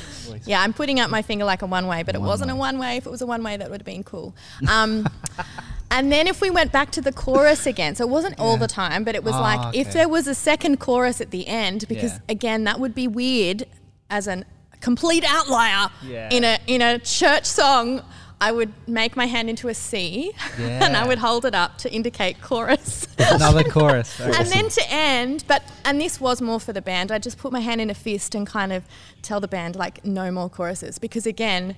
[0.45, 2.77] Yeah, I'm putting up my finger like a one way, but it wasn't a one
[2.79, 2.97] way.
[2.97, 4.35] If it was a one way, that would have been cool.
[4.69, 5.07] Um,
[5.91, 8.67] and then if we went back to the chorus again, so it wasn't all the
[8.67, 11.85] time, but it was Ah, like if there was a second chorus at the end,
[11.87, 12.19] because Yeah.
[12.29, 13.65] again, that would be weird
[14.09, 14.43] as a
[14.79, 16.29] complete outlier Yeah.
[16.31, 18.01] in a in a church song.
[18.41, 21.93] I would make my hand into a C, and I would hold it up to
[21.93, 23.07] indicate chorus.
[23.19, 24.19] Another chorus.
[24.19, 24.31] Okay.
[24.35, 27.11] And then to end, but and this was more for the band.
[27.11, 28.83] I just put my hand in a fist and kind of
[29.21, 31.75] tell the band like no more choruses because again,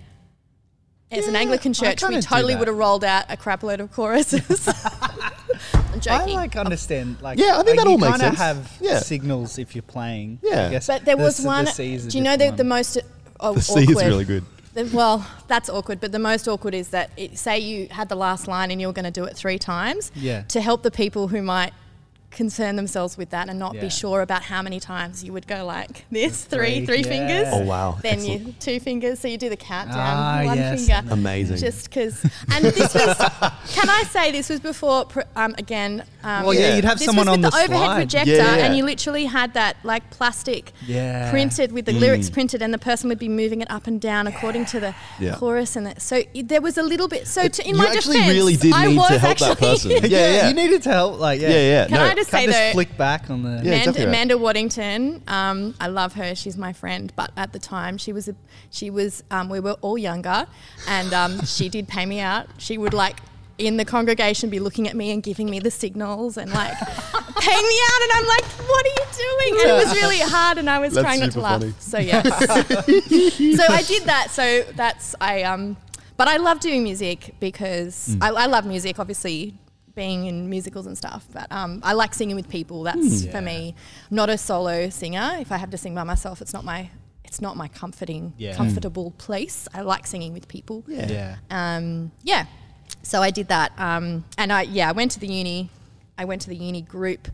[1.11, 4.67] as an Anglican church, we totally would have rolled out a crap load of choruses.
[5.73, 6.33] I'm I joking.
[6.35, 7.21] like understand.
[7.21, 8.99] Like, Yeah, I think uh, that all makes you makes kinda have Yeah.
[8.99, 10.39] signals if you're playing.
[10.41, 10.67] Yeah.
[10.67, 11.65] I guess but there the was s- the one.
[11.67, 12.97] C do you know the, different the most
[13.39, 13.89] oh, the C awkward?
[13.97, 14.45] is really good.
[14.73, 15.99] The- well, that's awkward.
[15.99, 18.87] But the most awkward is that it, say you had the last line and you
[18.87, 20.11] were going to do it three times.
[20.15, 20.43] Yeah.
[20.49, 21.73] To help the people who might
[22.33, 23.81] concern themselves with that and not Yeah.
[23.81, 27.03] be sure about how many times you would go like this, three, Three, three yeah.
[27.03, 27.47] fingers.
[27.51, 28.47] Oh wow, Then Excellent.
[28.47, 30.85] you two fingers, so you do the countdown, Ah, one yes.
[30.87, 31.13] finger.
[31.13, 31.57] amazing.
[31.57, 33.17] Just because, and this was.
[33.75, 35.07] can I say this was before?
[35.35, 36.75] Um, again, um, Well, yeah, Yeah.
[36.75, 37.95] you'd have this someone was on with the, the, overhead slide.
[37.95, 38.65] projector, Yeah, yeah.
[38.65, 41.29] and you literally had that like plastic Yeah.
[41.31, 44.27] printed with the lyrics printed, and the person would be moving it up and down
[44.27, 45.35] according to the Yeah.
[45.35, 46.01] chorus, and that.
[46.01, 47.27] So i- there was a little bit.
[47.27, 49.59] So to, in you my actually defense, really did I need was to help that
[49.59, 49.91] person.
[49.93, 50.47] Yeah, Yeah, yeah.
[50.49, 51.19] You needed to help.
[51.19, 51.49] Like, yeah.
[51.49, 51.85] yeah, yeah.
[51.87, 52.05] Can no.
[52.27, 52.71] I just say Can't just though?
[52.73, 53.49] flick back on the.
[53.49, 54.09] Yeah, Amanda, exactly right.
[54.09, 56.35] Amanda Waddington, um, I love her.
[56.35, 58.35] She's my friend, but at the time she was a,
[58.69, 60.47] she was um, we were all younger,
[60.87, 62.47] and um, she did pay me out.
[62.57, 63.19] She would like
[63.59, 66.77] in the congregation be looking at me and giving me the signals and like
[67.39, 69.61] pay me out, and I'm like, what are you doing?
[69.61, 71.61] And it was really hard, and I was That's trying not to laugh.
[71.61, 71.73] funny.
[71.79, 72.25] So yes,
[73.57, 74.27] so I did that.
[74.31, 75.77] So that's I um,
[76.17, 79.55] but I love doing music because I, I love music, obviously.
[79.95, 82.81] Being in musicals and stuff, but um, I like singing with people.
[82.81, 83.31] That's Yeah.
[83.31, 83.75] for me.
[84.09, 85.37] I'm not a solo singer.
[85.39, 86.89] If I have to sing by myself, it's not my
[87.23, 88.55] it's not my comforting Yeah.
[88.55, 89.67] comfortable place.
[89.73, 90.83] I like singing with people.
[90.87, 91.11] Yeah.
[91.11, 91.35] Yeah.
[91.77, 92.45] Um, yeah.
[93.03, 95.69] So I did that, um, and I yeah I went to the uni.
[96.17, 97.27] I went to the uni group.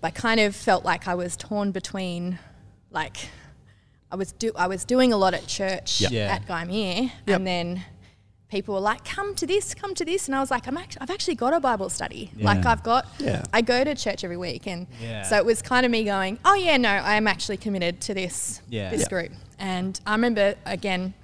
[0.00, 2.38] But I kind of felt like I was torn between,
[2.90, 3.16] like,
[4.12, 6.10] I was do I was doing a lot at church Yep.
[6.12, 6.34] Yeah.
[6.34, 7.36] at Gymea, Yep.
[7.36, 7.84] and then
[8.50, 11.00] people were like, "Come to this, come to this," and I was like, "I'm actually
[11.02, 12.30] I've actually got a Bible study.
[12.38, 13.44] Like I've got Yeah.
[13.52, 15.22] I go to church every week, and Yeah.
[15.22, 18.14] so it was kind of me going, "Oh yeah, no, I am actually committed to
[18.14, 18.90] this Yeah.
[18.90, 19.08] this Yeah.
[19.08, 21.14] group." And I remember again,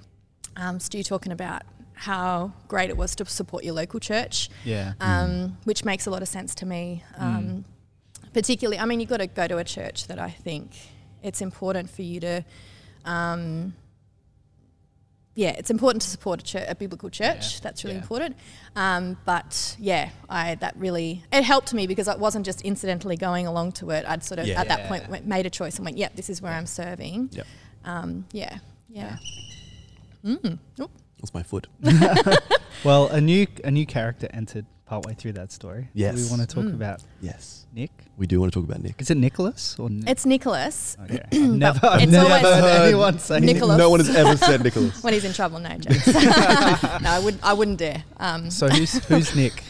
[0.55, 1.63] um, Stu talking about
[1.93, 4.93] how great it was to support your local church, Yeah.
[4.99, 7.03] um, which makes a lot of sense to me.
[7.17, 7.65] Um,
[8.33, 10.71] Particularly, I mean, you've got to go to a church that I think
[11.23, 12.43] it's important for you to.
[13.05, 13.75] Um,
[15.35, 17.55] yeah, it's important to support a, church, a biblical church.
[17.55, 17.59] Yeah.
[17.61, 18.01] That's really Yeah.
[18.01, 18.37] important.
[18.75, 23.45] Um, but yeah, I that really it helped me because I wasn't just incidentally going
[23.45, 24.05] along to it.
[24.07, 24.61] I'd sort of Yeah.
[24.61, 27.29] at that point went, made a choice and went, "Yep, this is where I'm serving."
[27.33, 27.47] Yep.
[27.85, 28.57] Um, yeah,
[28.89, 29.17] yeah.
[30.25, 30.57] Mm.
[31.19, 31.67] That's my foot.
[32.83, 35.87] Well, a new a new character entered partway through that story.
[35.93, 36.15] Yes.
[36.15, 36.75] We want to talk Mm.
[36.75, 37.65] about Yes.
[37.73, 37.91] Nick.
[38.17, 39.01] We do want to talk about Nick.
[39.01, 40.07] Is it Nicholas or Nick?
[40.09, 40.95] It's Nicholas.
[41.03, 41.21] Okay.
[41.33, 43.77] I've never, I've it's never always- heard anyone say Nicholas.
[43.77, 45.03] No one has ever said Nicholas.
[45.03, 46.07] when he's in trouble, no jokes.
[46.13, 47.43] no, I wouldn't.
[47.43, 48.03] I wouldn't dare.
[48.17, 49.63] Um, So who's who's Nick?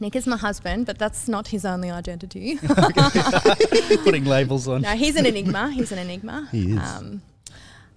[0.00, 2.58] Nick is my husband, but that's not his only identity.
[4.04, 4.82] Putting labels on.
[4.82, 5.70] no, he's an enigma.
[5.70, 6.48] He's an enigma.
[6.50, 6.78] He is.
[6.78, 7.22] Um,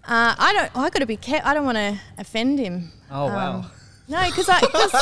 [0.08, 0.72] uh, I don't.
[0.78, 1.50] I got to be careful.
[1.50, 2.92] I don't want to offend him.
[3.12, 3.56] Oh wow.
[3.56, 3.72] Um,
[4.08, 4.94] no, because I cause,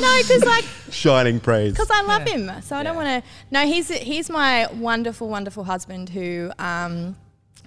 [0.00, 1.72] no, because like Shining praise.
[1.72, 2.36] because I love Yeah.
[2.54, 2.62] him.
[2.62, 3.30] So I don't want to.
[3.50, 7.16] No, he's he's my wonderful, wonderful husband who um,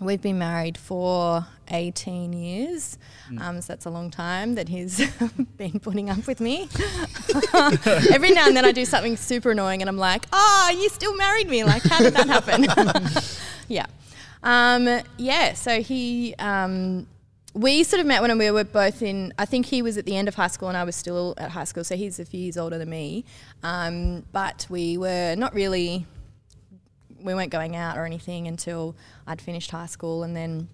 [0.01, 2.97] we've been married for 18 years.
[3.29, 3.39] Hmm.
[3.41, 5.09] Um, so that's a long time that he's
[5.57, 6.67] been putting up with me.
[8.11, 11.15] Every now and then I do something super annoying and I'm like, oh, you still
[11.15, 11.63] married me.
[11.63, 12.65] Like, how did that happen?
[13.67, 13.85] yeah.
[14.43, 17.07] Um, yeah, so he, um,
[17.53, 20.15] we sort of met when we were both in, I think he was at the
[20.15, 22.39] end of high school and I was still at high school, so he's a few
[22.39, 23.25] years older than me.
[23.61, 26.05] Um, but we were not really,
[27.21, 28.95] we weren't going out or anything until
[29.27, 30.67] I'd finished high school and then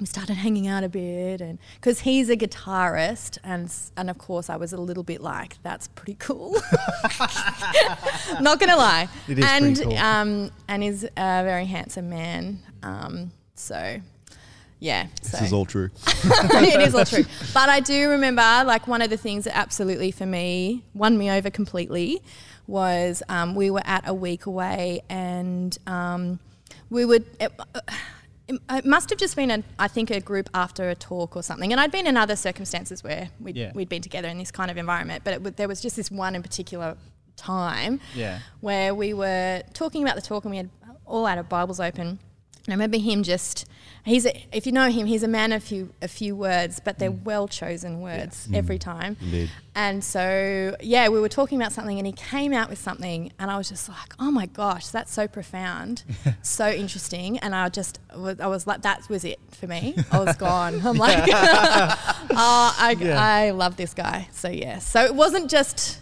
[0.00, 4.50] we started hanging out a bit and because he's a guitarist and and of course
[4.50, 6.54] I was a little bit like that's pretty cool
[8.40, 9.96] not gonna lie It is and cool.
[9.98, 11.08] um and is a
[11.44, 14.00] very handsome man um so
[14.84, 15.90] yeah This so is all true.
[16.06, 17.24] it is all true.
[17.54, 21.30] But I do remember, like, one of the things that absolutely for me won me
[21.30, 22.20] over completely
[22.66, 26.38] was um, we were at a week away and um,
[26.90, 27.24] we would.
[27.40, 27.50] It,
[28.48, 31.42] it, it must have just been, a, I think, a group after a talk or
[31.42, 31.72] something.
[31.72, 33.72] And I'd been in other circumstances where we'd, Yeah.
[33.74, 36.10] we'd been together in this kind of environment, but it, w- there was just this
[36.10, 36.96] one in particular
[37.36, 38.40] time Yeah.
[38.60, 40.68] where we were talking about the talk and we had
[41.06, 42.18] all our Bibles open.
[42.66, 43.66] And I remember him just,
[44.04, 46.98] he's a, if you know him, he's a man of few, a few words, but
[46.98, 47.22] they're mm.
[47.22, 48.56] well chosen words mm.
[48.56, 49.18] every time.
[49.20, 49.50] Indeed.
[49.74, 53.50] And so, yeah, we were talking about something and he came out with something and
[53.50, 56.04] I was just like, oh my gosh, that's so profound,
[56.42, 57.38] so interesting.
[57.38, 59.94] And I just, was, I was like, that was it for me.
[60.10, 60.80] I was gone.
[60.86, 63.22] I'm like, oh, I, Yeah.
[63.22, 64.28] I love this guy.
[64.32, 64.78] So, yeah.
[64.78, 66.00] So it wasn't just,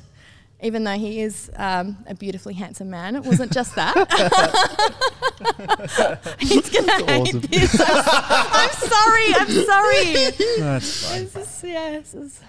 [0.62, 3.96] even though he is um, a beautifully handsome man, it wasn't just that.
[6.38, 7.40] He's gonna hate awesome.
[7.40, 7.80] this.
[7.80, 9.34] I'm, sorry.
[9.34, 10.30] I'm sorry.
[10.58, 11.24] That's fine.
[11.24, 12.40] This is, yeah, this is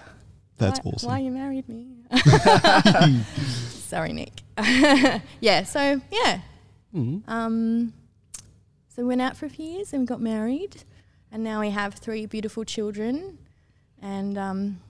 [0.58, 1.08] That's why, awesome.
[1.08, 1.88] Why you married me?
[3.68, 4.42] sorry, Nick.
[5.40, 5.64] yeah.
[5.64, 6.40] So yeah.
[6.94, 7.28] Mhm.
[7.28, 7.92] Um,
[8.88, 10.84] so we went out for a few years and we got married,
[11.32, 13.38] and now we have three beautiful children,
[14.00, 14.80] and um,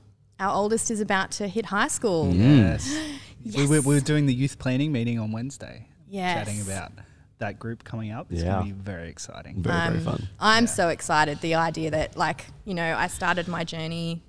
[0.41, 2.32] our oldest is about to hit high school.
[2.35, 2.97] Yes.
[3.57, 5.89] We, were, we were doing the youth planning meeting on Wednesday.
[6.09, 6.39] Yes.
[6.47, 6.93] Chatting about
[7.39, 8.26] that group coming up.
[8.30, 8.55] It's Yeah.
[8.55, 9.62] going to be very exciting.
[9.62, 10.28] Very, very Um, fun.
[10.41, 10.70] I'm Yeah.
[10.70, 11.41] so excited.
[11.41, 14.22] The idea that, like, you know, I started my journey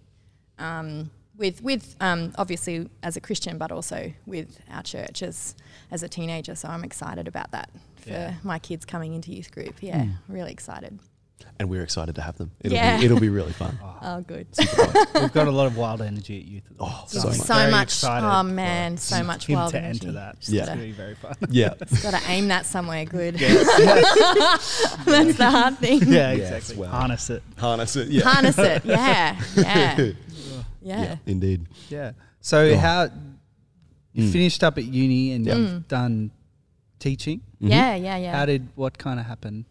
[0.57, 5.55] um, with, with um, obviously as a Christian, but also with our church as,
[5.91, 6.55] as a teenager.
[6.55, 8.33] So I'm excited about that for Yeah.
[8.43, 9.81] my kids coming into youth group.
[9.81, 10.11] Yeah, Hmm.
[10.33, 10.97] really excited.
[11.57, 12.51] And we're excited to have them.
[12.61, 12.97] It'll, Yeah.
[12.99, 13.77] be, it'll be really fun.
[14.07, 14.45] Oh, good.
[15.15, 16.63] We've got a lot of wild energy at youth.
[16.69, 17.89] at Oh, moment, so much.
[17.89, 18.21] So much.
[18.23, 20.05] Oh man, so much him wild to energy.
[20.05, 20.39] enter that.
[20.39, 20.61] Just Yeah.
[20.61, 21.35] It's gotta- going to be very fun.
[21.49, 21.73] Yeah.
[22.03, 23.39] Got to aim that somewhere good.
[23.41, 23.65] Yes.
[25.05, 26.01] That's the hard thing.
[26.05, 26.77] yeah, Yes, exactly.
[26.81, 26.91] well.
[26.91, 27.41] Harness it.
[27.57, 28.07] Harness it.
[28.09, 28.23] Yeah.
[28.23, 28.85] Harness it.
[28.85, 29.41] Yeah.
[29.55, 29.95] Yeah.
[29.97, 30.13] Yeah.
[30.83, 31.15] yeah.
[31.25, 31.65] Indeed.
[31.89, 32.11] Yeah.
[32.41, 32.77] So Oh.
[32.77, 33.09] how
[34.13, 34.31] you Mm.
[34.31, 35.55] finished up at uni and Yeah.
[35.55, 36.29] you've done
[36.99, 37.41] teaching?
[37.59, 37.95] Yeah.
[37.95, 38.17] Yeah.
[38.17, 38.37] Yeah.
[38.37, 39.65] How did what kind of happened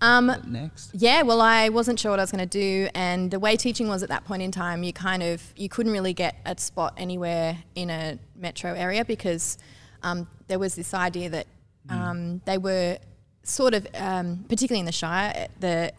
[0.00, 0.90] um, next?
[0.94, 3.88] Yeah, well, I wasn't sure what I was going to do, and the way teaching
[3.88, 6.94] was at that point in time, you kind of you couldn't really get a spot
[6.96, 9.58] anywhere in a metro area because
[10.02, 11.46] um, there was this idea that
[11.88, 12.98] um, they were
[13.42, 15.92] sort of, um, particularly in the Shire, the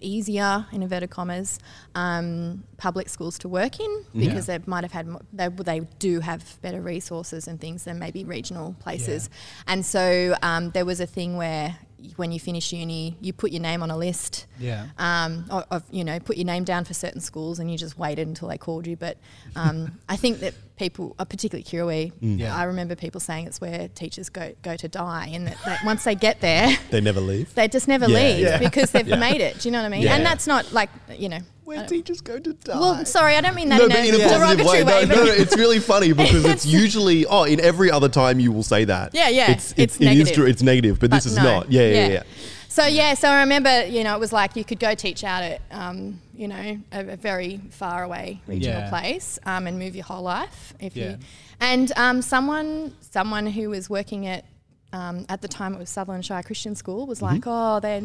[0.00, 1.58] easier in inverted commas
[1.94, 6.60] um, public schools to work in because they might have had they, they do have
[6.62, 9.30] better resources and things than maybe regional places.
[9.66, 11.76] And so um, there was a thing where
[12.16, 14.86] when you finish uni you put your name on a list Yeah.
[14.98, 17.98] um, of, of you know put your name down for certain schools and you just
[17.98, 19.16] waited until they called you but
[19.56, 22.54] um, I think that people uh, particularly Kirrawee Yeah.
[22.56, 26.04] I remember people saying it's where teachers go go to die and that, that once
[26.04, 27.54] they get there They never leave.
[27.54, 28.18] they just never Yeah.
[28.18, 28.58] leave Yeah.
[28.58, 29.16] because they've Yeah.
[29.16, 29.60] made it.
[29.60, 30.02] Do you know what I mean?
[30.02, 30.14] Yeah.
[30.16, 31.40] And that's not like you know.
[31.64, 32.78] Where uh, teachers go to die.
[32.78, 34.84] well, sorry, I don't mean that No, in, but a in a positive derogatory way.
[34.84, 35.06] No, way.
[35.06, 38.52] no, but no, it's really funny because it's usually oh, in every other time you
[38.52, 39.14] will say that.
[39.14, 40.34] Yeah, yeah, It's it's it's, it is negative.
[40.34, 40.46] true.
[40.46, 41.42] It's negative, but, this is no.
[41.42, 41.72] not.
[41.72, 42.08] Yeah, yeah, Yeah.
[42.08, 42.22] yeah.
[42.68, 45.44] So yeah, so I remember, you know, it was like you could go teach out
[45.44, 48.88] at, um, you know, a, a very far away regional Yeah.
[48.88, 51.10] place um, and move your whole life if Yeah.
[51.10, 51.18] you.
[51.60, 54.44] And um, someone, someone who was working at,
[54.92, 58.02] um, at the time it was Sutherland Shire Christian School, was like, oh, they're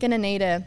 [0.00, 0.66] going to need a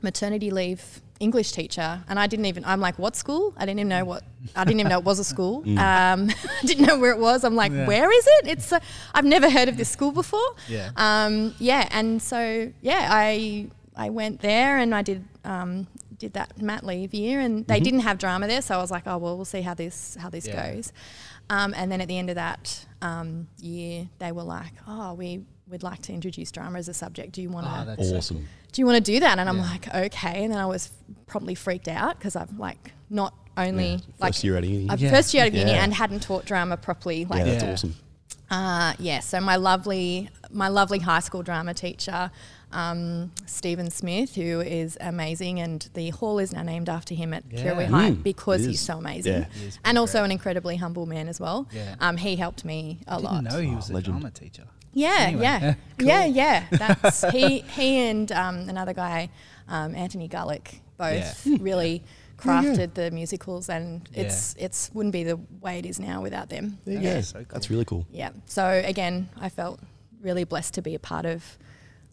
[0.00, 2.64] maternity leave English teacher, and I didn't even.
[2.64, 3.54] I'm like, what school?
[3.56, 4.24] I didn't even know what.
[4.56, 5.62] I didn't even know it was a school.
[5.78, 6.28] Um,
[6.64, 7.44] didn't know where it was.
[7.44, 7.86] I'm like, Yeah.
[7.86, 8.48] where is it?
[8.48, 8.72] It's.
[8.72, 8.80] Uh,
[9.14, 10.50] I've never heard of this school before.
[10.68, 10.90] Yeah.
[10.96, 15.86] Um, yeah, and so yeah, I I went there and I did um,
[16.18, 19.04] did that mat leave year, and they didn't have drama there, so I was like,
[19.06, 20.72] oh well, we'll see how this how this Yeah.
[20.72, 20.92] goes.
[21.50, 25.44] Um, and then at the end of that um, year, they were like, oh, we
[25.68, 27.32] would like to introduce drama as a subject.
[27.32, 27.72] Do you want to?
[27.80, 28.48] Oh, that's so Awesome.
[28.72, 29.38] Do you want to do that?
[29.38, 29.62] And I'm Yeah.
[29.70, 30.44] like, okay.
[30.44, 30.90] And then I was
[31.26, 33.98] probably freaked out because I've like not only Yeah.
[34.18, 34.88] like First year out of uni.
[34.90, 35.10] I've Yeah.
[35.10, 35.84] first year out of uni Yeah.
[35.84, 37.24] and hadn't taught drama properly.
[37.26, 37.72] Like, yeah, that's Yeah.
[37.72, 37.94] awesome.
[38.50, 39.20] uh, yeah.
[39.20, 42.30] So my lovely, my lovely high school drama teacher,
[42.72, 47.44] um, Stephen Smith, who is amazing, and the hall is now named after him at
[47.50, 47.62] Yeah.
[47.64, 49.44] Kirrawee High Mm, because it he's so amazing, Yeah.
[49.52, 50.24] He and also great.
[50.26, 51.66] an incredibly humble man as well.
[51.72, 51.94] Yeah.
[52.00, 53.42] Um, he helped me a I lot.
[53.44, 54.14] didn't know he was Oh, a legend.
[54.20, 54.64] drama teacher.
[54.94, 56.08] Yeah, Anyway, yeah, yeah, cool.
[56.08, 56.64] yeah, yeah.
[56.70, 57.60] That's he.
[57.76, 59.30] He and um, another guy,
[59.68, 62.02] um, Anthony Gullick, both really
[62.36, 64.22] crafted the musicals, and Yeah.
[64.24, 66.78] it's it's wouldn't be the way it is now without them.
[66.84, 67.20] There you Yeah, go.
[67.22, 67.46] so cool.
[67.52, 68.06] That's really cool.
[68.10, 68.30] Yeah.
[68.46, 69.80] So again, I felt
[70.20, 71.42] really blessed to be a part of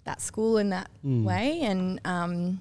[0.05, 1.23] that school in that Mm.
[1.23, 2.59] way, and um,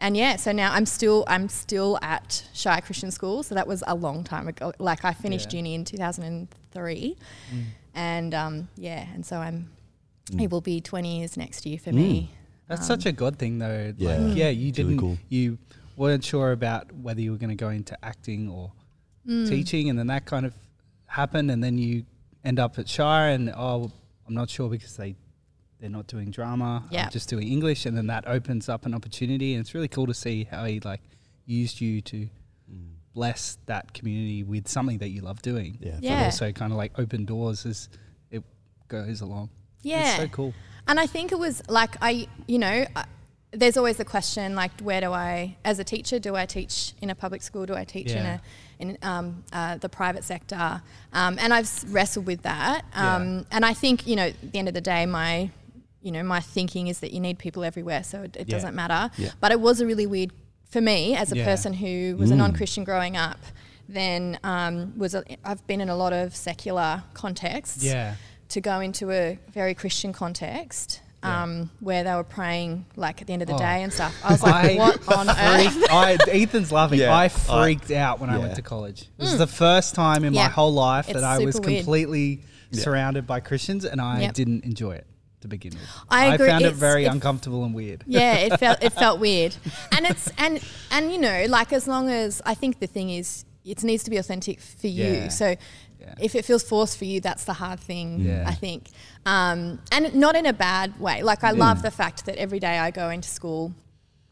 [0.00, 0.36] and yeah.
[0.36, 3.42] So now I'm still I'm still at Shire Christian School.
[3.42, 4.72] So that was a long time ago.
[4.78, 5.58] Like I finished Yeah.
[5.58, 7.16] uni in 2003,
[7.52, 7.64] Mm.
[7.94, 9.70] and um, yeah, and so I'm
[10.30, 10.42] Mm.
[10.42, 12.30] it will be 20 years next year for me.
[12.68, 13.92] That's Um, such a good thing, though.
[13.96, 14.16] Yeah.
[14.18, 15.18] Like, yeah, you didn't, cool.
[15.28, 15.58] you
[15.96, 18.70] weren't sure about whether you were going to go into acting or
[19.26, 19.48] Mm.
[19.48, 20.54] teaching, and then that kind of
[21.06, 22.04] happened, and then you
[22.44, 23.90] end up at Shire, and oh,
[24.28, 25.16] I'm not sure because they
[25.80, 27.08] they're not doing drama, I'm Yeah.
[27.08, 30.14] just doing English, and then that opens up an opportunity, and it's really cool to
[30.14, 31.00] see how he like
[31.46, 32.28] used you to
[32.72, 32.90] Mm.
[33.14, 35.98] bless that community with something that you love doing, Yeah.
[36.00, 36.18] Yeah.
[36.20, 37.88] but also kind of like open doors as
[38.30, 38.44] it
[38.88, 39.50] goes along.
[39.82, 40.10] Yeah.
[40.10, 40.54] it's so cool.
[40.86, 43.04] And I think it was like I, you know, I,
[43.52, 47.10] there's always the question like, where do I, as a teacher, do I teach in
[47.10, 47.66] a public school?
[47.66, 48.20] Do I teach Yeah.
[48.20, 48.40] in a,
[48.92, 50.80] in um, uh, the private sector?
[51.12, 52.84] Um, and I've wrestled with that.
[52.94, 53.42] Um, Yeah.
[53.50, 55.50] And I think you know, at the end of the day, my,
[56.02, 58.54] you know, my thinking is that you need people everywhere, so it, it Yeah.
[58.56, 59.10] doesn't matter.
[59.16, 59.30] Yeah.
[59.40, 60.32] But it was a really weird
[60.70, 61.44] for me as a Yeah.
[61.44, 62.38] person who was a Mm.
[62.38, 63.38] non-Christian growing up.
[63.88, 68.14] Then um, was a, I've been in a lot of secular contexts Yeah.
[68.50, 71.42] to go into a very Christian context Yeah.
[71.42, 73.58] um, where they were praying like at the end of the Oh.
[73.58, 74.14] day and stuff.
[74.24, 75.36] I was like, I what on earth?
[75.90, 77.00] I, Ethan's laughing.
[77.00, 79.02] Yeah, I I- freaked out when I went to college.
[79.18, 80.36] It was the first time in Mm.
[80.36, 80.44] Yeah.
[80.44, 81.80] my whole life It's that I was super weird.
[81.80, 82.40] completely
[82.70, 82.82] Yeah.
[82.84, 84.34] surrounded by Christians, and I Yep.
[84.34, 85.06] didn't enjoy it
[85.40, 85.88] to begin with.
[86.08, 86.46] I agree.
[86.46, 88.04] I found it very it- uncomfortable and weird.
[88.06, 89.56] yeah, it felt it felt weird,
[89.92, 90.60] and it's and
[90.90, 94.10] and you know like as long as I think the thing is it needs to
[94.10, 95.04] be authentic for you.
[95.04, 95.28] Yeah.
[95.28, 95.54] So
[96.00, 96.14] Yeah.
[96.18, 98.20] if it feels forced for you, that's the hard thing.
[98.20, 98.44] Yeah.
[98.46, 98.88] I think,
[99.26, 101.22] um, and not in a bad way.
[101.22, 103.74] Like I love the fact that every day I go into school.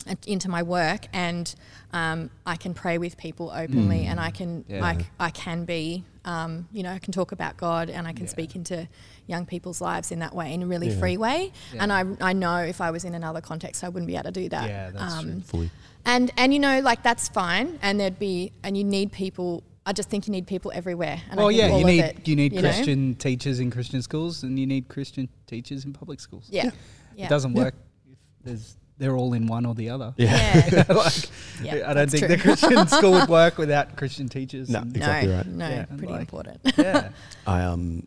[0.09, 1.54] And Into my work, and
[1.92, 4.84] um, I can pray with people openly, and I can, Yeah.
[4.84, 8.12] I, c- I can be, um, you know, I can talk about God, and I
[8.12, 8.30] can Yeah.
[8.30, 8.88] speak into
[9.26, 10.98] young people's lives in that way, in a really Yeah.
[10.98, 11.52] free way.
[11.74, 11.82] Yeah.
[11.82, 14.30] And I, I know if I was in another context, I wouldn't be able to
[14.32, 14.68] do that.
[14.68, 15.70] Yeah, that's true.
[16.04, 17.78] And and you know, like that's fine.
[17.82, 19.62] And there'd be and you need people.
[19.84, 21.20] I just think you need people everywhere.
[21.30, 22.61] And well, think yeah, you need it, you need know?
[22.61, 26.46] Christian teachers in Christian schools, and you need Christian teachers in public schools.
[26.50, 26.70] Yeah.
[27.16, 27.26] Yeah.
[27.26, 27.62] It doesn't Yeah.
[27.64, 27.74] work
[28.11, 30.12] if there's they're all in one or the other.
[30.16, 30.68] Yeah.
[30.72, 30.84] Yeah.
[30.92, 31.14] like,
[31.62, 32.36] Yeah, I don't think true.
[32.36, 34.68] the Christian school would work without Christian teachers.
[34.68, 34.80] No.
[34.80, 35.46] Exactly no, right.
[35.46, 36.61] no, Yeah, pretty like- important.
[36.76, 37.11] yeah.
[37.46, 38.07] I um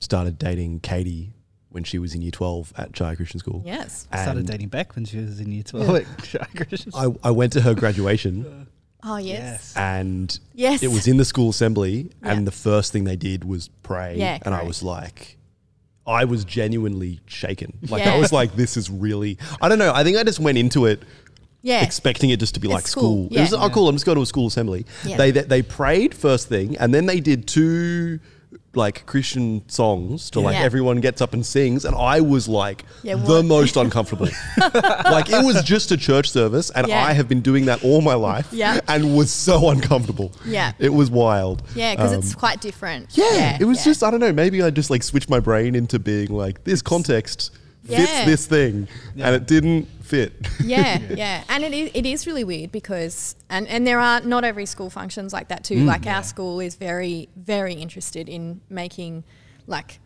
[0.00, 1.32] started dating Katie
[1.70, 3.62] when she was in year 12 at Shire Christian School.
[3.66, 4.06] yes.
[4.12, 7.30] I started dating Beck when she was in year 12 at Shire Christian I, I
[7.30, 8.66] went to her graduation
[9.02, 9.74] Oh yes.
[9.76, 10.82] and Yes.
[10.82, 12.32] it was in the school assembly Yeah.
[12.32, 15.36] and the first thing they did was pray Yeah, and I was like
[16.06, 17.78] I was genuinely shaken.
[17.88, 20.58] Like I was like this is really I don't know, I think I just went
[20.58, 21.02] into it
[21.64, 21.82] yeah.
[21.82, 23.38] expecting it just to be like school, school.
[23.38, 23.58] It was, yeah.
[23.62, 23.88] oh, cool.
[23.88, 24.84] I'm just going to a school assembly.
[25.02, 25.16] Yeah.
[25.16, 28.20] They, they they prayed first thing, and then they did two
[28.76, 30.62] like Christian songs to like Yeah.
[30.62, 33.44] everyone gets up and sings, and I was like Yeah, the what?
[33.44, 34.28] most uncomfortable.
[34.58, 37.04] like it was just a church service, and Yeah.
[37.04, 38.80] I have been doing that all my life, Yeah.
[38.88, 40.32] and was so uncomfortable.
[40.44, 40.72] Yeah.
[40.78, 41.62] it was wild.
[41.74, 43.08] yeah, because Um, it's quite different.
[43.12, 43.84] yeah, it was yeah.
[43.84, 44.32] just I don't know.
[44.32, 47.50] Maybe I just like switched my brain into being like this context
[47.84, 48.24] fits Yeah.
[48.24, 49.26] this thing, Yeah.
[49.26, 50.32] and it didn't fit.
[50.62, 54.44] yeah, yeah, and it is, it is really weird because and and there are not
[54.44, 55.76] every school functions like that too.
[55.76, 55.86] Mm.
[55.86, 56.16] like Yeah.
[56.16, 59.24] our school is very very interested in making
[59.66, 60.00] like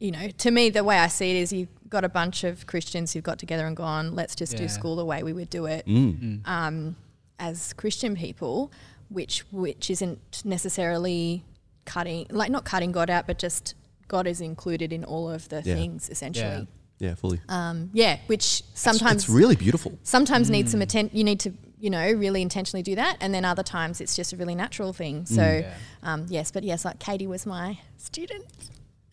[0.00, 2.66] you know to me the way I see it is you've got a bunch of
[2.66, 4.60] Christians who've got together and gone let's just Yeah.
[4.60, 6.46] do school the way we would do it Mm.
[6.48, 6.96] um,
[7.38, 8.72] as Christian people,
[9.08, 11.44] which which isn't necessarily
[11.84, 13.74] cutting like not cutting God out, but just
[14.08, 15.74] God is included in all of the Yeah.
[15.74, 16.46] things essentially.
[16.46, 16.64] Yeah,
[17.12, 17.40] fully.
[17.50, 19.98] Um, yeah, which sometimes it's really beautiful.
[20.02, 20.72] sometimes needs Mm.
[20.72, 24.00] some atten- you need to you know really intentionally do that and then other times
[24.00, 25.60] it's just a really natural thing so Mm.
[25.60, 25.74] Yeah.
[26.02, 28.46] um, yes but yes like katie was my student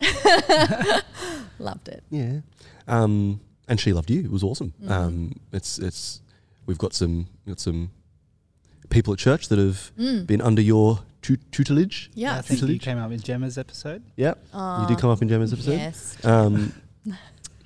[1.58, 2.40] loved it Yeah.
[2.88, 4.20] Um, and she loved you.
[4.24, 4.72] It was awesome.
[4.82, 4.92] Mm-hmm.
[4.92, 6.20] Um, it's it's
[6.66, 7.90] we've got some got some
[8.90, 9.92] people at church that have
[10.26, 12.08] been under your tu- tutelage.
[12.10, 12.12] Mm.
[12.14, 14.02] yeah I think you came up in Gemma's episode.
[14.16, 14.34] Yeah.
[14.80, 15.72] you did come up in Gemma's episode.
[15.78, 16.72] yes Um,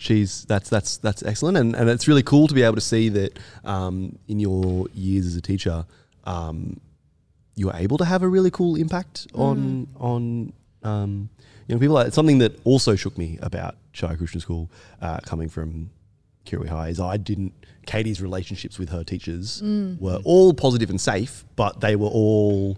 [0.07, 3.09] she's that's that's that's excellent, and and it's really cool to be able to see
[3.11, 5.85] that um, in your years as a teacher,
[6.25, 6.81] um,
[7.55, 10.53] you were able to have a really cool impact on on
[10.83, 11.29] um,
[11.69, 11.99] young people.
[11.99, 14.71] It's something that also shook me about Shire Christian School
[15.03, 15.91] uh, coming from
[16.47, 17.53] Kirrawee High is I didn't.
[17.87, 19.63] Katie's relationships with her teachers
[20.01, 22.77] were all positive and safe, but they were all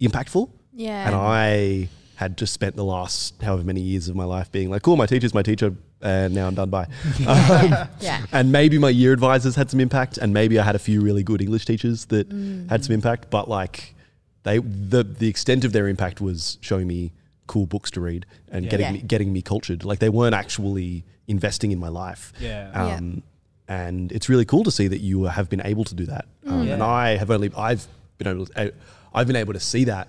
[0.00, 1.88] impactful yeah and I
[2.20, 5.06] had just spent the last however many years of my life being like, cool, my
[5.06, 6.84] teacher's my teacher, and now I'm done by.
[7.26, 8.26] Um, Yeah.
[8.30, 11.22] and maybe my year advisors had some impact, and maybe I had a few really
[11.22, 12.68] good English teachers that Mm.
[12.68, 13.30] had some impact.
[13.30, 13.94] But like,
[14.42, 17.12] they the the extent of their impact was showing me
[17.46, 18.70] cool books to read and Yeah.
[18.72, 18.92] getting Yeah.
[18.92, 19.80] me getting me cultured.
[19.90, 22.32] Like they weren't actually investing in my life.
[22.38, 22.70] Yeah.
[22.74, 22.96] Yeah.
[22.96, 23.22] Um,
[23.66, 26.24] And it's really cool to see that you have been able to do that.
[26.46, 26.72] Um, Mm.
[26.74, 27.86] And I have only I've
[28.18, 28.72] been able to,
[29.16, 30.06] I've been able to see that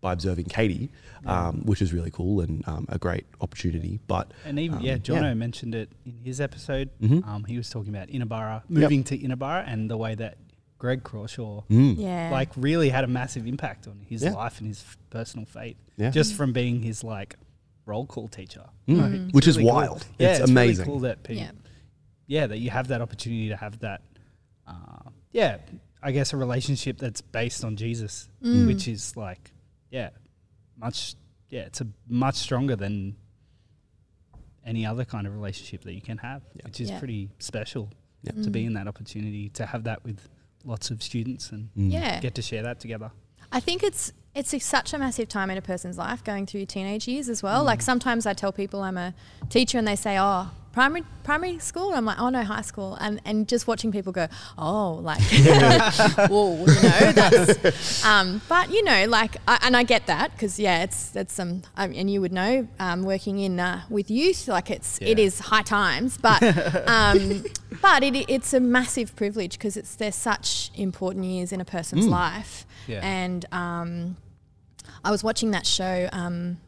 [0.00, 0.90] by observing Katie,
[1.26, 3.98] um, which is really cool and um, a great opportunity.
[4.06, 6.90] But And even um, yeah, Jono mentioned it in his episode.
[7.00, 7.26] Mhm.
[7.26, 10.38] Um, he was talking about Inabara moving to Inabara and the way that
[10.78, 11.96] Greg Crawshaw Mm.
[11.98, 12.28] Yeah.
[12.30, 14.34] like really had a massive impact on his Yeah.
[14.34, 15.76] life and his f- personal fate.
[15.96, 16.10] Yeah.
[16.10, 17.34] Just from being his like
[17.84, 19.02] roll call teacher, Mm.
[19.02, 19.76] Like, it's Which is really cool.
[19.76, 20.06] wild.
[20.20, 20.84] Yeah, It's it's, amazing.
[20.86, 21.50] Really cool that people, Yeah.
[22.28, 22.46] yeah.
[22.46, 24.02] that you have that opportunity to have that.
[24.68, 25.56] Uh, yeah,
[26.00, 28.68] I guess a relationship that's based on Jesus, Mm.
[28.68, 29.50] which is like,
[29.90, 30.10] yeah,
[30.76, 31.14] much.
[31.50, 33.16] Yeah, it's a much stronger than
[34.66, 36.62] any other kind of relationship that you can have, Yeah.
[36.66, 36.98] which is Yeah.
[36.98, 37.90] pretty special
[38.22, 38.32] Yeah.
[38.42, 38.66] to be Mm.
[38.66, 40.28] in that opportunity to have that with
[40.64, 41.92] lots of students and Mm.
[41.92, 42.20] Yeah.
[42.20, 43.10] get to share that together.
[43.50, 46.60] I think it's it's a, such a massive time in a person's life going through
[46.60, 47.64] your teenage years as well.
[47.64, 49.12] Like sometimes I tell people I'm a
[49.48, 53.20] teacher and they say, "Oh, primary primary school." I'm like, "Oh no, high school." And
[53.24, 55.20] and just watching people go, "Oh, like,
[56.30, 60.58] whoa, you know, that's." Um, but you know, like, I, and I get that because
[60.58, 64.48] yeah, it's that's some, um, and you would know, um, working in uh, with youth,
[64.48, 65.24] like it's it Yeah.
[65.26, 66.42] is high times, but
[66.88, 67.44] um,
[67.82, 72.06] but it, it's a massive privilege because it's they're such important years in a person's
[72.06, 72.10] Mm.
[72.10, 72.66] life.
[72.86, 73.00] Yeah.
[73.02, 74.16] And um,
[75.04, 76.58] I was watching that show, um,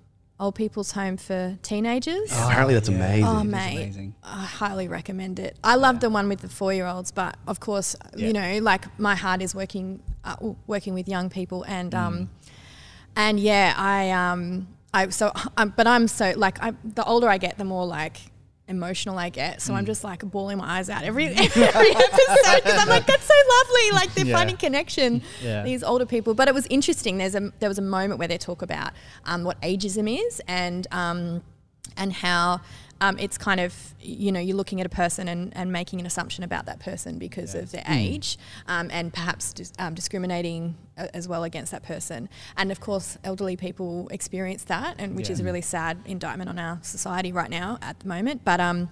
[0.41, 2.33] Old People's Home for Teenagers.
[2.33, 3.25] Apparently that's amazing.
[3.27, 3.75] Oh, mate.
[3.77, 4.15] amazing.
[4.25, 5.57] I highly recommend it.
[5.63, 8.27] I love the one with the four-year-olds, but of course, Yeah.
[8.29, 10.37] you know, like my heart is working uh,
[10.67, 12.29] working with young people, and um, Mm.
[13.17, 17.39] and yeah, I um, I so, um, but I'm so like I, the older I
[17.39, 18.17] get, the more like
[18.71, 19.61] emotional I get.
[19.61, 19.89] So I'm Mm.
[19.89, 23.91] just like bawling my eyes out every every episode because I'm like, that's so lovely.
[23.93, 24.37] Like they're Yeah.
[24.37, 25.23] finding connection.
[25.43, 25.63] Yeah.
[25.63, 27.19] These older people, but it was interesting.
[27.19, 28.93] There's a there was a moment where they talk about
[29.27, 31.43] um, what ageism is and um,
[31.97, 32.61] and how
[33.01, 36.07] um, it's kind of you know you're looking at a person and, and making an
[36.07, 38.37] assumption about that person because of their age
[38.67, 42.29] um, and perhaps dis- um, discriminating a- as well against that person.
[42.57, 46.59] And of course elderly people experience that and which is a really sad indictment on
[46.59, 48.43] our society right now at the moment.
[48.45, 48.89] But um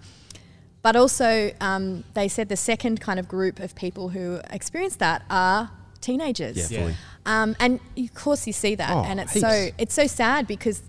[0.80, 5.22] but also um, they said the second kind of group of people who experience that
[5.28, 6.70] are teenagers.
[6.70, 6.92] Yeah, Yeah.
[7.26, 10.82] um, and of course you see that, Oh, and it's so it's so sad because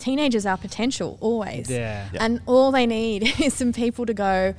[0.00, 2.08] teenagers are potential always, Yeah.
[2.12, 2.24] Yeah.
[2.24, 4.54] and all they need is some people to go.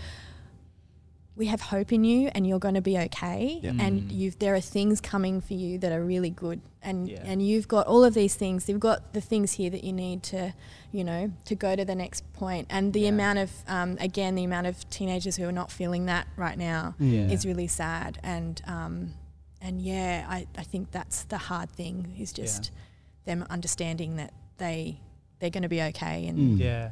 [1.36, 3.60] We have hope in you, and you're going to be okay.
[3.64, 3.72] Yeah.
[3.80, 4.12] And Mm.
[4.12, 7.24] you've there are things coming for you that are really good, and Yeah.
[7.26, 8.68] and you've got all of these things.
[8.68, 10.54] You've got the things here that you need to,
[10.92, 12.68] you know, to go to the next point.
[12.70, 13.10] And the Yeah.
[13.10, 16.96] amount of um, again the amount of teenagers who are not feeling that right now
[17.00, 17.30] Yeah.
[17.36, 19.14] is really sad and um,
[19.62, 22.72] and yeah I, I think that's the hard thing is just
[23.26, 25.00] them understanding that they
[25.42, 26.60] they're going to be okay and Mm.
[26.60, 26.92] Yeah.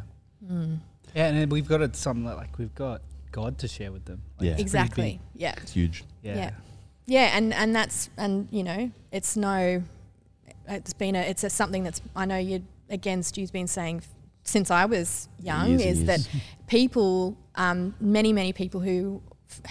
[1.16, 4.06] Yeah, and then we've got it something that, like we've got God to share with
[4.06, 4.22] them.
[4.40, 4.58] Like, Yeah.
[4.58, 6.04] exactly yeah It's huge.
[6.24, 6.36] big.
[6.36, 6.52] Yeah.
[7.06, 9.84] yeah and and that's and you know it's no
[10.68, 14.02] it's been a it's a something that's I know you again Stu's been saying
[14.44, 16.28] since I was young Years is that
[16.68, 19.22] people um, many many people who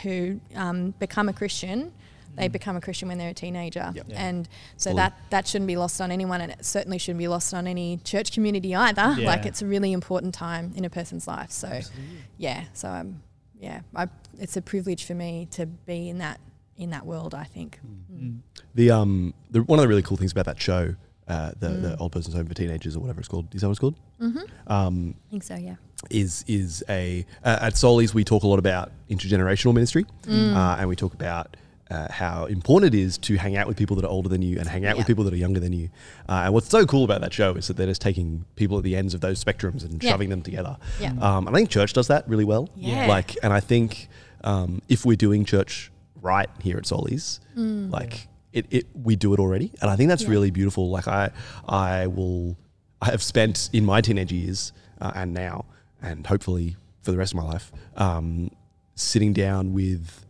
[0.03, 1.93] who um, become a Christian
[2.39, 4.07] they become a Christian when they're a teenager Yep.
[4.09, 4.27] Yeah.
[4.29, 4.97] and so Fully.
[5.03, 7.99] that that shouldn't be lost on anyone and it certainly shouldn't be lost on any
[8.05, 9.27] church community either Yeah.
[9.27, 12.05] like it's a really important time in a person's life so Absolutely.
[12.39, 13.23] yeah so I'm
[13.61, 14.07] yeah I,
[14.39, 16.41] it's a privilege for me to be in that
[16.77, 17.81] in that world I think
[18.13, 18.39] Mm.
[18.75, 20.95] The um the one of the really cool things about that show,
[21.29, 22.01] uh, the the Mm.
[22.01, 23.55] old person's home for teenagers or whatever it's called.
[23.55, 23.95] Is that what it's called?
[24.21, 24.73] mm-hmm.
[24.73, 25.77] Um, I think so yeah
[26.11, 30.55] is is a uh, at Solis we talk a lot about intergenerational ministry, Mm.
[30.57, 31.57] uh, and we talk about.
[31.91, 34.59] Uh, how important it is to hang out with people that are older than you
[34.59, 35.89] and hang out with people that are younger than you.
[36.29, 38.85] Uh, and what's so cool about that show is that they're just taking people at
[38.85, 40.11] the ends of those spectrums and Yeah.
[40.11, 40.77] shoving them together.
[41.01, 42.69] yeah Um, and I think church does that really well.
[42.77, 43.07] Yeah.
[43.07, 44.09] Like, and I think
[44.45, 47.91] um, if we're doing church right here at Solis, Mm.
[47.91, 50.31] like it, it, we do it already, and I think that's Yeah.
[50.31, 50.91] really beautiful.
[50.91, 51.31] Like I,
[51.67, 52.57] I will,
[53.01, 55.65] I have spent in my teenage years uh, and now,
[56.03, 58.51] and hopefully for the rest of my life, um,
[58.95, 60.25] sitting down with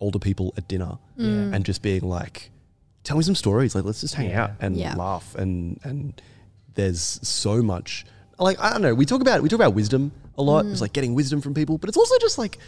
[0.00, 1.54] older people at dinner Mm.
[1.54, 2.50] and just being like,
[3.04, 3.74] tell me some stories.
[3.74, 4.44] Like, let's just hang Yeah.
[4.44, 4.94] out and Yeah.
[4.94, 5.34] laugh.
[5.36, 6.20] And and
[6.74, 8.04] there's so much.
[8.38, 8.94] Like, I don't know.
[8.94, 10.64] We talk about we talk about wisdom a lot.
[10.64, 10.72] Mm.
[10.72, 12.58] It's like getting wisdom from people, but it's also just like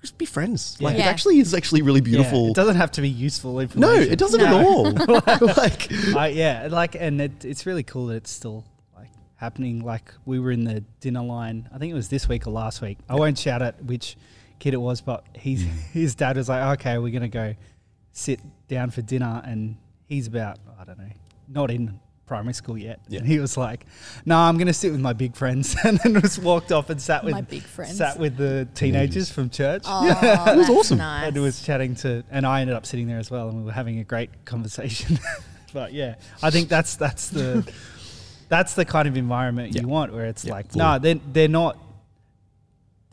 [0.00, 0.76] just be friends.
[0.80, 2.48] Like, it actually is actually really Yeah, beautiful.
[2.48, 4.46] it doesn't have to be useful no, it doesn't No.
[4.46, 4.90] at all.
[5.56, 8.64] like, I, yeah, like, and it, it's really cool that it's still
[8.96, 9.84] like happening.
[9.84, 11.68] Like we were in the dinner line.
[11.72, 12.98] I think it was this week or last week.
[13.08, 14.16] I won't shout out which
[14.62, 15.68] kid it was, but he's mm.
[15.92, 17.54] his dad was like, "Okay, we're gonna go
[18.12, 21.10] sit down for dinner," and he's about I don't know,
[21.48, 23.00] not in primary school yet.
[23.08, 23.18] Yeah.
[23.18, 23.84] And he was like,
[24.24, 27.24] "No, I'm gonna sit with my big friends," and then just walked off and sat
[27.24, 27.96] with My big friends.
[27.98, 29.82] sat with the teenagers from church.
[29.84, 30.98] Oh, that was awesome.
[30.98, 31.28] Nice.
[31.34, 33.72] And was chatting to, and I ended up sitting there as well, and we were
[33.72, 35.18] having a great conversation.
[35.72, 37.68] but yeah, I think that's that's the
[38.48, 39.82] that's the kind of environment Yeah.
[39.82, 40.84] you want, where it's Yeah, like, fully.
[40.84, 41.76] no, they're they're not.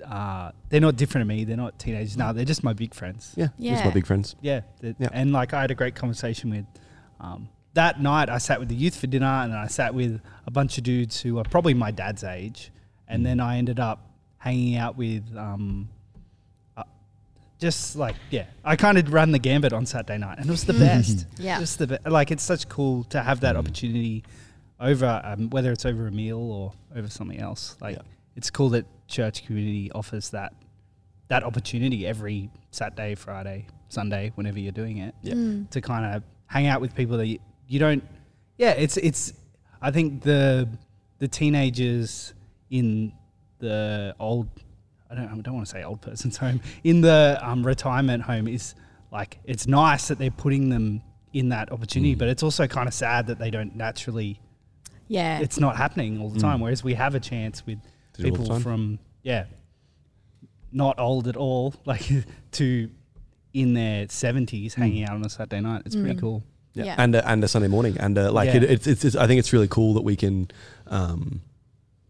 [0.05, 1.43] Uh, they're not different to me.
[1.43, 2.17] They're not teenagers.
[2.17, 3.33] No, they're just my big friends.
[3.35, 4.35] Yeah, just my big friends.
[4.41, 5.09] Yeah, Yeah.
[5.11, 6.65] and like I had a great conversation with.
[7.19, 10.51] Um, that night, I sat with the youth for dinner, and I sat with a
[10.51, 12.71] bunch of dudes who are probably my dad's age,
[13.07, 15.23] and then I ended up hanging out with.
[15.37, 15.89] Um,
[16.77, 16.83] uh,
[17.59, 20.63] just like yeah, I kind of ran the gambit on Saturday night, and it was
[20.65, 21.27] the best.
[21.37, 21.59] Yeah.
[21.59, 24.23] just the be- like it's such cool to have that opportunity
[24.79, 27.75] over um, whether it's over a meal or over something else.
[27.81, 28.01] Like Yeah.
[28.39, 30.53] It's cool that church community offers that
[31.27, 35.33] that opportunity every Saturday, Friday, Sunday, whenever you're doing it, Yeah.
[35.33, 35.69] Mm.
[35.71, 38.01] to kind of hang out with people that you, you don't.
[38.57, 39.33] Yeah, it's it's.
[39.81, 40.69] I think the
[41.17, 42.33] the teenagers
[42.69, 43.11] in
[43.59, 44.47] the old.
[45.11, 45.27] I don't.
[45.27, 46.61] I don't want to say old person's home.
[46.85, 48.73] In the um, retirement home is
[49.11, 51.01] like it's nice that they're putting them
[51.33, 54.39] in that opportunity, but it's also kind of sad that they don't naturally.
[55.09, 55.39] Yeah.
[55.39, 56.59] It's not happening all the time.
[56.61, 57.79] Whereas we have a chance with
[58.19, 59.45] To do it all the people from yeah,
[60.71, 62.09] not old at all, like
[62.53, 62.89] to
[63.53, 65.83] in their seventies hanging out on a Saturday night.
[65.85, 66.43] It's pretty cool.
[66.73, 66.83] Yeah.
[66.85, 66.95] Yeah.
[66.99, 68.57] and uh, and a Sunday morning, and uh, like Yeah.
[68.57, 70.49] it, it's, it's it's I think it's really cool that we can,
[70.87, 71.41] um,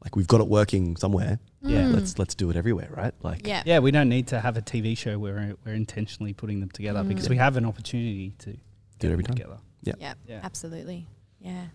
[0.03, 1.39] like we've got it working somewhere.
[1.62, 1.88] Yeah.
[1.88, 3.14] let's let's do it everywhere, right?
[3.22, 3.64] Like yeah.
[3.66, 6.70] Yeah, we don't need to have a TV show where we're, we're intentionally putting them
[6.72, 8.57] together because we have an opportunity to
[8.99, 9.36] do it every them time.
[9.38, 9.57] together.
[9.84, 9.93] yeah.
[9.99, 10.14] Yeah.
[10.28, 10.39] Yeah.
[10.43, 11.07] Absolutely.
[11.39, 11.66] Yeah.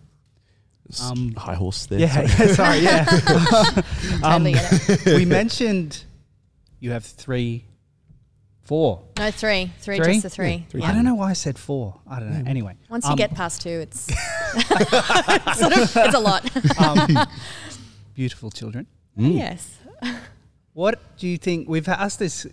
[0.89, 1.99] S- Um, high horse there.
[1.99, 2.79] Yeah, sorry.
[2.79, 3.81] yeah, sorry, yeah.
[4.23, 5.15] Um, Totally get it.
[5.17, 6.03] we mentioned
[6.79, 7.65] you have three,
[8.63, 9.01] four.
[9.17, 9.71] No, three.
[9.79, 10.05] Three, Three?
[10.13, 10.65] just the three.
[10.69, 10.89] three Yeah.
[10.89, 11.99] I don't know why I said four.
[12.07, 12.49] I don't know.
[12.49, 16.43] Anyway, Once you um, get past two, it's it's, sort of, it's a lot.
[16.79, 17.25] um,
[18.13, 18.87] beautiful children.
[19.17, 19.37] Mm.
[19.37, 19.77] yes.
[20.73, 21.69] What do you think?
[21.69, 22.45] We've asked this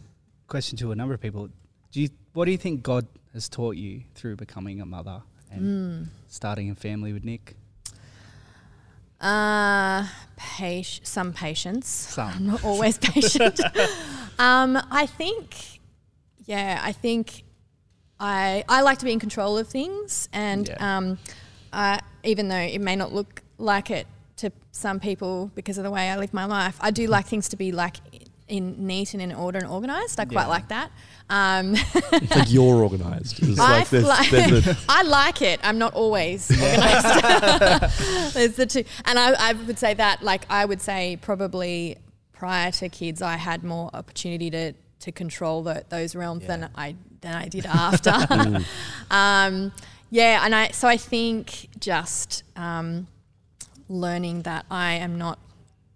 [0.46, 1.48] question to a number of people.
[1.90, 6.08] Do you, what do you think God has taught you through becoming a mother and
[6.28, 7.56] starting a family with Nick?
[9.22, 10.06] Uh,
[11.04, 11.88] some patience.
[11.88, 12.28] Some.
[12.28, 13.60] I'm not always patient.
[14.38, 15.80] um, I think,
[16.44, 17.44] yeah, I think
[18.20, 20.96] I I like to be in control of things, and Yeah.
[20.98, 21.18] um,
[21.72, 24.06] I, even though it may not look like it
[24.36, 27.48] to some people because of the way I live my life, I do like things
[27.50, 27.96] to be like
[28.48, 30.18] in neat and in order and organized.
[30.20, 30.48] I quite Yeah.
[30.48, 30.90] like that.
[31.32, 31.74] Um,
[32.12, 33.40] It's like you're organised.
[33.40, 35.60] It's I, like there's, there's I like it.
[35.62, 38.34] I'm not always organized.
[38.34, 41.96] There's the two, and I, I would say that, like, I would say probably
[42.32, 46.96] prior to kids, I had more opportunity to to control the, those realms than I
[47.22, 48.10] than I did after.
[49.10, 49.72] um,
[50.10, 53.06] yeah, and I so I think just um,
[53.88, 55.38] learning that I am not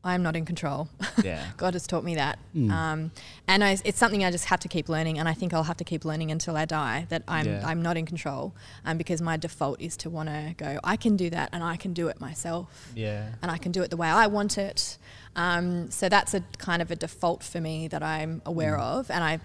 [0.07, 0.89] I am not in control.
[1.23, 1.45] Yeah.
[1.57, 3.11] God has taught me that, um,
[3.49, 5.77] and I, it's something I just have to keep learning, and I think I'll have
[5.79, 7.63] to keep learning until I die that I'm Yeah.
[7.67, 8.55] I'm not in control,
[8.85, 10.79] um, because my default is to want to go.
[10.85, 13.31] I can do that, and I can do it myself, Yeah.
[13.43, 14.97] and I can do it the way I want it.
[15.35, 19.25] Um, so that's a kind of a default for me that I'm aware of, and
[19.25, 19.41] I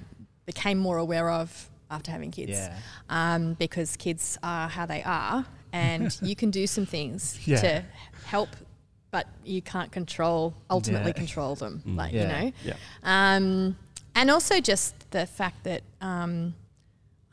[0.45, 2.77] became more aware of after having kids, Yeah.
[3.09, 7.61] um, because kids are how they are, and you can do some things Yeah.
[7.61, 7.83] to
[8.25, 8.49] help,
[9.11, 11.13] but you can't control ultimately Yeah.
[11.13, 12.21] control them, like Yeah.
[12.21, 12.51] you know.
[12.63, 12.73] yeah.
[13.03, 13.77] Um,
[14.15, 16.55] and also just the fact that um,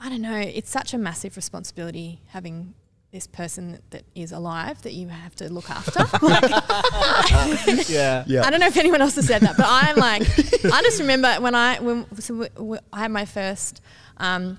[0.00, 2.74] I don't know, it's such a massive responsibility having
[3.10, 6.00] this person that, that is alive that you have to look after.
[6.22, 6.50] Like,
[7.88, 8.24] Yeah.
[8.26, 8.44] Yeah.
[8.44, 10.22] I don't know if anyone else has said that, but I'm like,
[10.64, 13.80] I just remember when I when so w- w- I had my first
[14.18, 14.58] um,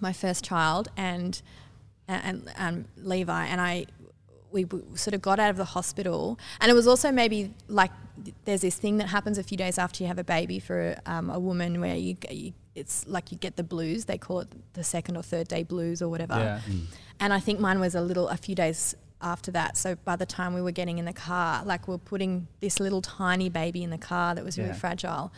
[0.00, 1.40] my first child and
[2.08, 3.86] and, and Levi and I
[4.52, 7.90] we sort of got out of the hospital and it was also maybe like
[8.44, 11.30] there's this thing that happens a few days after you have a baby for um,
[11.30, 14.84] a woman where you, you it's like you get the blues they call it the
[14.84, 16.60] second or third day blues or whatever Yeah.
[17.20, 19.76] and I think mine was a little, a few days after that.
[19.76, 23.02] So by the time we were getting in the car, like we're putting this little
[23.02, 24.76] tiny baby in the car that was really Yeah.
[24.76, 25.30] fragile,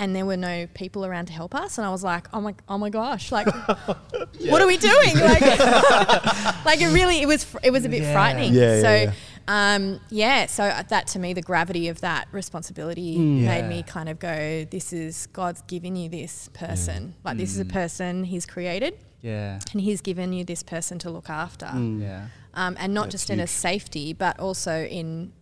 [0.00, 1.76] and there were no people around to help us.
[1.78, 3.46] And I was like, oh my, oh my gosh, like,
[4.50, 5.14] what are we doing?
[5.30, 5.42] Like,
[6.64, 8.12] like it really, it was, it was a bit Yeah.
[8.12, 8.54] frightening.
[8.54, 8.92] Yeah, yeah, so.
[8.94, 9.12] yeah.
[9.48, 13.44] Um, yeah, so that to me, the gravity of that responsibility Mm.
[13.44, 13.68] made Yeah.
[13.68, 17.14] me kind of go, "This is God's given you this person.
[17.24, 17.72] Like this is a Mm.
[17.72, 19.58] person He's created, Yeah.
[19.72, 22.26] and He's given you this person to look after." Yeah.
[22.54, 25.32] um, and not That's just in a safety, but also in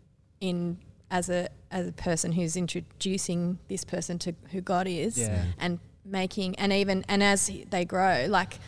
[0.40, 0.78] in
[1.10, 5.44] as a as a person who's introducing this person to who God is Yeah.
[5.58, 8.58] and making and even and as they grow like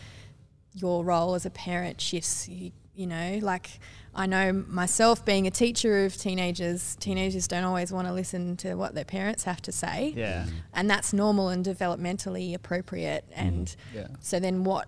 [0.73, 3.79] your role as a parent shifts you, you know like
[4.13, 8.75] I know myself being a teacher of teenagers teenagers don't always want to listen to
[8.75, 10.45] what their parents have to say Yeah.
[10.73, 14.07] and that's normal and developmentally appropriate and Yeah.
[14.19, 14.87] so then what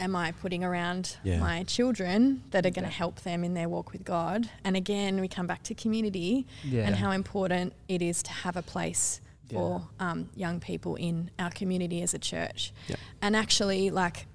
[0.00, 1.38] am I putting around Yeah.
[1.38, 2.96] my children that are going to Yeah.
[2.96, 4.50] help them in their walk with God?
[4.64, 6.86] And again, we come back to community Yeah.
[6.86, 9.58] and how important it is to have a place Yeah.
[9.58, 12.72] for um, young people in our community as a church.
[12.88, 12.96] Yeah.
[13.20, 14.26] And actually, like,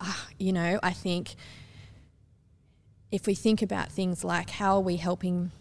[0.00, 1.34] ah, you know, I think
[3.10, 5.52] if we think about things like how are we helping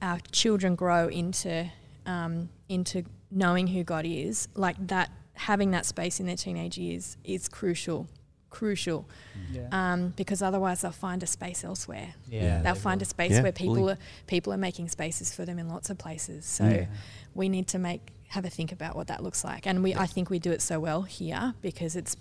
[0.00, 1.70] our children grow into
[2.06, 7.16] um, into knowing who God is, like that having that space in their teenage years
[7.24, 8.06] is crucial,
[8.50, 9.06] crucial,
[9.52, 9.68] Yeah.
[9.72, 12.14] um, because otherwise they'll find a space elsewhere.
[12.28, 12.62] yeah.
[12.62, 13.92] They'll they find a space Yeah, where people fully.
[13.94, 16.44] are people are making spaces for them in lots of places.
[16.46, 16.86] So Yeah.
[17.34, 20.06] we need to make have a think about what that looks like, and we I
[20.06, 22.16] think we do it so well here because it's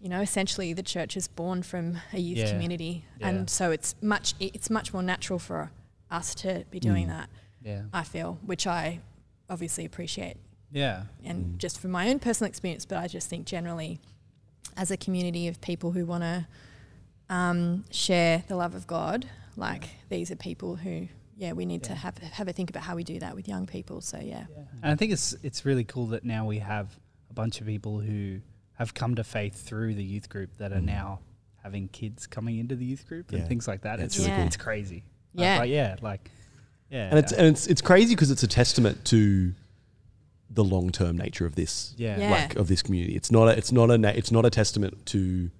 [0.00, 2.50] you know essentially the church is born from a youth Yeah.
[2.52, 3.28] community, Yeah.
[3.28, 5.70] and so it's much it's much more natural for
[6.10, 7.10] us to be doing Mm.
[7.10, 7.30] that.
[7.62, 7.82] Yeah.
[7.92, 9.00] I feel, which I
[9.48, 10.36] obviously appreciate,
[10.72, 11.04] Yeah.
[11.24, 11.58] and Mm.
[11.58, 14.00] just from my own personal experience, but I just think generally,
[14.76, 16.46] as a community of people who want to
[17.28, 21.94] um, share the love of God, like these are people who, yeah, we need to
[21.94, 24.00] have have a think about how we do that with young people.
[24.00, 24.62] So yeah, Yeah.
[24.82, 26.98] And I think it's it's really cool that now we have
[27.30, 28.40] a bunch of people who
[28.74, 30.84] have come to faith through the youth group that are Mm.
[30.86, 31.20] now
[31.62, 33.98] having kids coming into the youth group and things like that.
[33.98, 34.46] Yeah, it's it's really really cool.
[34.46, 35.04] It's crazy.
[35.38, 35.58] Uh, Yeah.
[35.58, 35.96] Like, yeah.
[36.00, 36.30] Like
[36.90, 37.08] yeah.
[37.10, 39.54] And it's and it's it's crazy because it's a testament to
[40.52, 42.18] the long term nature of this yeah.
[42.18, 42.30] Yeah.
[42.30, 43.14] like of this community.
[43.14, 45.50] It's not a it's not a na- it's not a testament to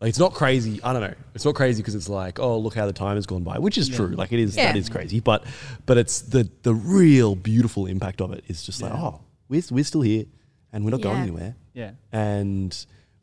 [0.00, 0.80] like it's not crazy.
[0.82, 1.14] I don't know.
[1.34, 3.76] It's not crazy because it's like oh look how the time has gone by, which
[3.78, 3.96] is Yeah.
[3.96, 4.08] true.
[4.08, 4.80] Like it is that Yeah.
[4.80, 5.20] is crazy.
[5.20, 5.44] But
[5.86, 9.84] but it's the the real beautiful impact of it is just like oh we're we're
[9.84, 10.26] still here
[10.72, 11.92] and we're not going anywhere Yeah.
[12.12, 12.74] and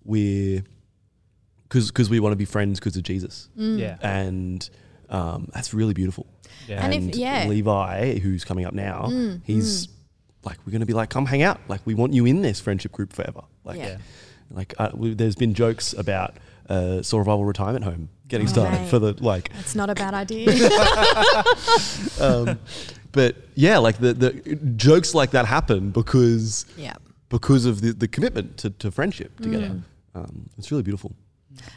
[0.03, 0.63] we're
[1.63, 3.79] because because we want to be friends because of Jesus Mm.
[3.79, 3.97] Yeah.
[4.01, 4.69] and
[5.09, 6.25] um, that's really beautiful.
[6.67, 6.85] Yeah.
[6.85, 7.45] And if- yeah.
[7.47, 9.89] Levi, who's coming up now, Mm, he's
[10.43, 11.59] like, we're going to be like, come hang out.
[11.67, 13.41] Like, we want you in this friendship group forever.
[13.63, 13.87] Like, Yeah.
[13.87, 13.97] yeah.
[14.51, 16.37] like uh, we, there's been jokes about
[16.69, 18.89] uh, Soul Revival retirement home getting Oh, started mate.
[18.89, 19.51] for the like.
[19.55, 20.47] that's not a bad idea.
[22.19, 22.59] Um,
[23.11, 24.31] but yeah, like the the
[24.75, 26.93] jokes like that happen because yeah.
[27.29, 29.67] because of the, the commitment to, to friendship together.
[29.69, 29.83] Mm.
[30.15, 31.13] Um, it's really beautiful.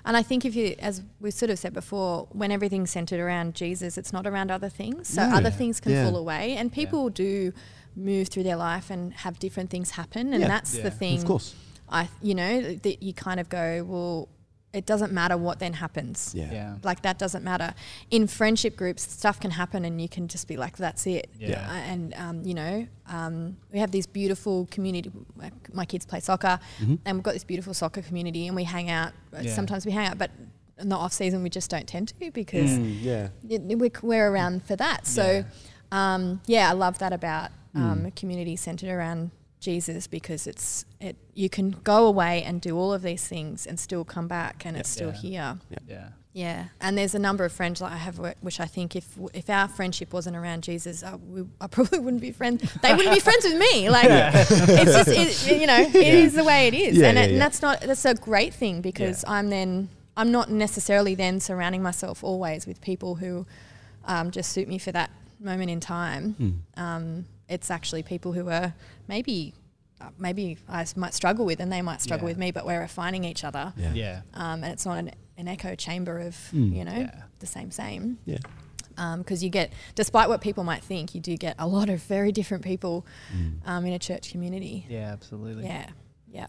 [0.04, 3.54] And I think if you, as we sort of said before, when everything's centered around
[3.54, 5.08] Jesus, it's not around other things.
[5.08, 5.36] So No.
[5.36, 6.04] other things can Yeah.
[6.04, 7.52] fall away, and people do
[7.96, 10.48] move through their life and have different things happen, and Yeah.
[10.48, 10.82] that's Yeah.
[10.84, 11.18] the thing.
[11.18, 11.54] Of course.
[11.88, 14.28] I, you know, that you kind of go, well,
[14.72, 16.32] it doesn't matter what then happens.
[16.34, 16.50] Yeah.
[16.52, 16.76] Yeah.
[16.82, 17.74] Like that doesn't matter.
[18.10, 21.60] In friendship groups, stuff can happen, and you can just be like, "That's it." Yeah.
[21.70, 25.12] Uh, and um, you know, um, we have this beautiful community.
[25.36, 26.94] My, my kids play soccer, Mm-hmm.
[27.04, 29.12] and we've got this beautiful soccer community, and we hang out.
[29.32, 29.54] Uh, Yeah.
[29.54, 30.32] Sometimes we hang out, but
[30.80, 33.28] in the off season we just don't tend to because Mm, yeah.
[33.48, 35.06] y- we're, we're around for that.
[35.06, 35.44] So,
[35.92, 38.06] um, yeah, I love that about um, Mm.
[38.08, 42.92] a community centered around Jesus because it's it you can go away and do all
[42.92, 45.16] of these things and still come back and it's still Yeah.
[45.20, 45.58] here.
[45.88, 46.08] Yeah.
[46.36, 49.48] Yeah, and there's a number of friends that I have, which I think if if
[49.48, 52.60] our friendship wasn't around Jesus, I, we, I probably wouldn't be friends.
[52.82, 53.88] They wouldn't be friends with me.
[53.96, 57.24] Like it's just, it, you know, it is the way it is, Yeah, and, yeah,
[57.24, 59.30] it, and that's not that's a great thing because Yeah.
[59.34, 63.46] I'm then I'm not necessarily then surrounding myself always with people who
[64.04, 66.34] um, just suit me for that moment in time.
[66.76, 66.80] Mm.
[66.82, 68.74] Um, it's actually people who are
[69.08, 69.54] maybe
[70.00, 72.32] uh, maybe I s- might struggle with, and they might struggle Yeah.
[72.32, 73.92] with me, but we're refining each other Yeah.
[73.94, 74.20] Yeah.
[74.34, 76.76] um, and it's not an, an echo chamber of Mm.
[76.76, 77.22] you know Yeah.
[77.38, 78.38] the same same Yeah.
[79.18, 82.32] because you get despite what people might think you do get a lot of very
[82.32, 83.58] different people Mm.
[83.66, 85.12] um, in a church community Yeah.
[85.12, 85.64] Absolutely.
[85.64, 85.86] yeah
[86.28, 86.46] yeah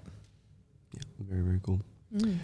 [0.93, 1.01] Yeah.
[1.19, 1.81] Very, very cool.
[2.15, 2.37] Mm.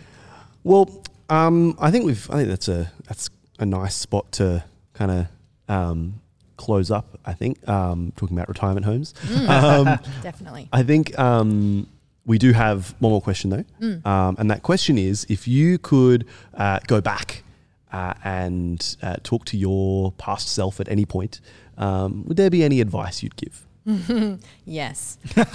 [0.63, 2.29] Well, um, I think we've.
[2.29, 3.29] I think that's a that's
[3.59, 5.27] a nice spot to kind of
[5.67, 6.20] um,
[6.65, 7.07] close up.
[7.25, 9.13] I think um, talking about retirement homes.
[9.25, 9.47] Mm.
[9.61, 9.85] Um,
[10.29, 11.87] definitely I think um,
[12.25, 14.05] we do have one more question though, Mm.
[14.05, 16.21] um, and that question is: if you could
[16.63, 17.43] uh, go back
[17.91, 21.41] uh, and uh, talk to your past self at any point,
[21.77, 23.65] um, would there be any advice you'd give?
[24.79, 25.45] yes um,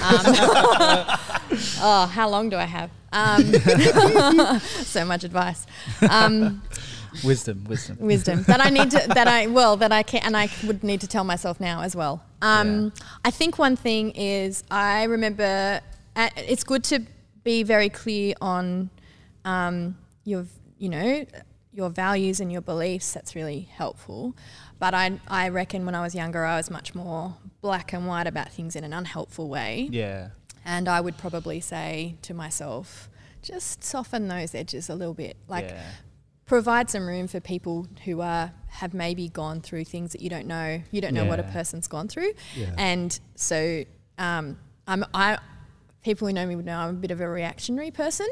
[1.89, 3.45] oh how long do i have um,
[4.85, 5.65] so much advice
[6.11, 6.61] um,
[7.25, 7.64] Wisdom.
[7.69, 7.99] Wisdom.
[7.99, 11.01] wisdom that I need to that I well that I can and I would need
[11.01, 12.23] to tell myself now as well.
[12.43, 12.93] Um,
[13.25, 15.81] I think one thing is I remember
[16.14, 17.03] uh, it's good to
[17.45, 18.91] be very clear on
[19.45, 20.47] um, your
[20.79, 21.25] you know
[21.77, 24.35] your values and your beliefs, that's really helpful.
[24.79, 28.27] But I, I reckon when I was younger, I was much more black and white
[28.27, 29.89] about things in an unhelpful way.
[29.93, 30.31] Yeah.
[30.64, 33.11] And I would probably say to myself,
[33.43, 35.37] just soften those edges a little bit.
[35.49, 35.83] Like, yeah.
[36.47, 40.47] Provide some room for people who are have maybe gone through things that you don't
[40.47, 40.80] know.
[40.90, 42.74] You don't know what a person's gone through, Yeah.
[42.78, 43.84] and so
[44.18, 45.38] um, I'm I.
[46.07, 48.29] People who know me would know I'm a bit of a reactionary person.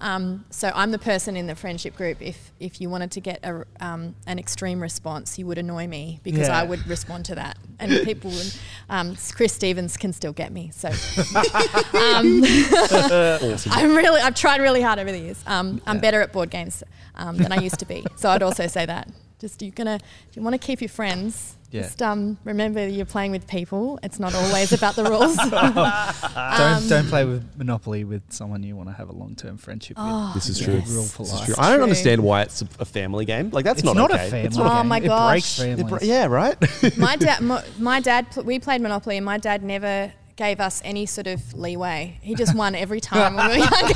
[0.00, 2.22] Um, so I'm the person in the friendship group.
[2.22, 6.20] If if you wanted to get a, um, an extreme response, you would annoy me
[6.22, 6.60] because Yeah.
[6.60, 8.54] I would respond to that, and people would.
[8.88, 10.70] Um, Chris Stevens can still get me.
[10.72, 10.86] So
[11.98, 13.72] um, awesome.
[13.72, 15.42] I'm really, I've tried really hard over the years.
[15.48, 16.00] Um, I'm Yeah.
[16.02, 16.84] better at board games
[17.16, 18.06] um, than I used to be.
[18.14, 19.08] So I'd also say that.
[19.40, 19.98] Just you're gonna,
[20.30, 21.82] if you want to keep your friends, Yeah.
[21.82, 23.98] just um, remember you're playing with people.
[24.02, 25.36] It's not always about the rules.
[26.58, 29.96] don't don't play with Monopoly with someone you want to have a long term friendship
[29.98, 30.66] Oh, This is with.
[30.68, 30.78] true.
[30.78, 30.90] yes.
[30.90, 31.46] Rule for This is life.
[31.46, 31.54] true.
[31.58, 33.50] I don't understand why it's a, a family game.
[33.50, 34.26] Like that's It's not, not, okay.
[34.26, 34.46] a family.
[34.46, 34.88] It's Oh not game.
[34.88, 35.58] my It breaks gosh.
[35.60, 35.98] It families.
[36.00, 36.56] br- yeah, right.
[36.98, 40.82] my dad, my, my dad, pl- we played Monopoly, and my dad never gave us
[40.84, 42.18] any sort of leeway.
[42.22, 43.94] He just won every time when we were younger,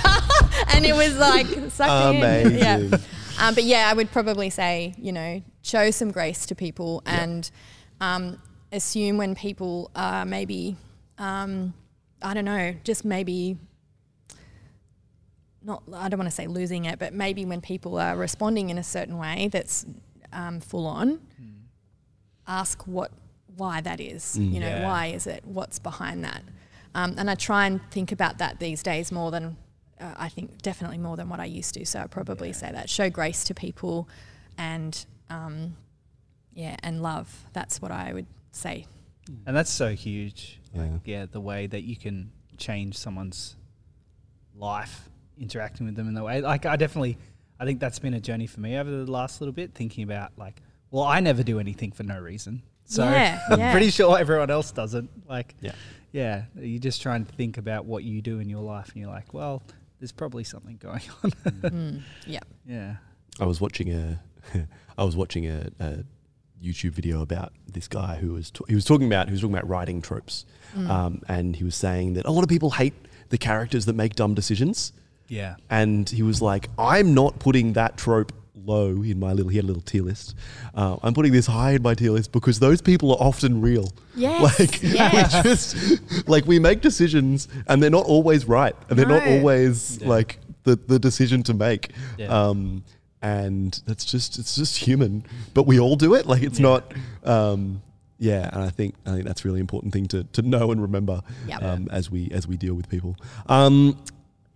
[0.69, 2.25] and it was like suck me in.
[2.57, 2.91] Amazing.
[2.91, 2.99] Yeah.
[3.41, 7.51] Um, but yeah, I would probably say, you know, show some grace to people and
[8.01, 8.41] um,
[8.73, 10.77] assume when people are maybe,
[11.19, 11.73] um,
[12.23, 13.57] I don't know, just maybe
[15.63, 18.79] not, I don't want to say losing it, but maybe when people are responding in
[18.79, 19.85] a certain way that's
[20.33, 21.21] um, full on,
[22.47, 23.11] ask what,
[23.57, 24.37] why that is.
[24.39, 24.53] Mm.
[24.55, 24.85] You know, Yeah.
[24.85, 25.45] why is it?
[25.45, 26.43] What's behind that?
[26.95, 29.57] Um, and I try and think about that these days more than
[30.01, 31.85] uh, I think definitely more than what I used to.
[31.87, 34.09] So I probably say that show grace to people,
[34.59, 35.77] and um,
[36.53, 37.45] yeah, and love.
[37.53, 38.87] That's what I would say.
[39.47, 40.59] And that's so huge.
[40.75, 40.83] Yeah.
[40.83, 43.57] Like, yeah, the way that you can change someone's
[44.55, 46.41] life interacting with them in the way.
[46.41, 47.17] Like, I definitely,
[47.59, 50.33] I think that's been a journey for me over the last little bit, thinking about,
[50.37, 52.63] like, well, I never do anything for no reason.
[52.85, 53.71] So Yeah, I'm yeah.
[53.71, 55.11] pretty sure everyone else doesn't.
[55.29, 55.73] Like, Yeah.
[56.13, 59.11] yeah, you're just trying to think about what you do in your life, and you're
[59.11, 59.63] like, well,
[60.01, 61.31] there's probably something going on.
[61.31, 62.41] Mm, yeah.
[62.67, 62.97] yeah.
[63.39, 64.21] I was watching a,
[64.99, 66.05] I was watching a, a
[66.63, 69.55] YouTube video about this guy who was t- he was talking about he was talking
[69.55, 70.45] about writing tropes,
[70.77, 72.95] um, and he was saying that a lot of people hate
[73.31, 74.93] the characters that make dumb decisions,
[75.29, 75.55] Yeah.
[75.71, 78.33] and he was like, I'm not putting that trope
[78.65, 80.35] low in my little he had a little tier list.
[80.75, 83.93] Uh, I'm putting this high in my tier list because those people are often real.
[84.15, 85.35] Yes, Like yes.
[85.45, 89.99] we just like we make decisions and they're not always right and they're not always
[90.01, 90.09] Yeah.
[90.09, 91.91] like the, the decision to make.
[92.19, 92.27] Yeah.
[92.27, 92.85] Um,
[93.23, 96.27] and that's just it's just human, but we all do it.
[96.27, 96.63] Like it's Yeah.
[96.69, 96.93] not.
[97.25, 97.83] Um,
[98.23, 100.83] yeah, and I think I think that's a really important thing to, to know and
[100.83, 101.63] remember Yep.
[101.63, 103.17] um, as we as we deal with people.
[103.47, 103.97] Um,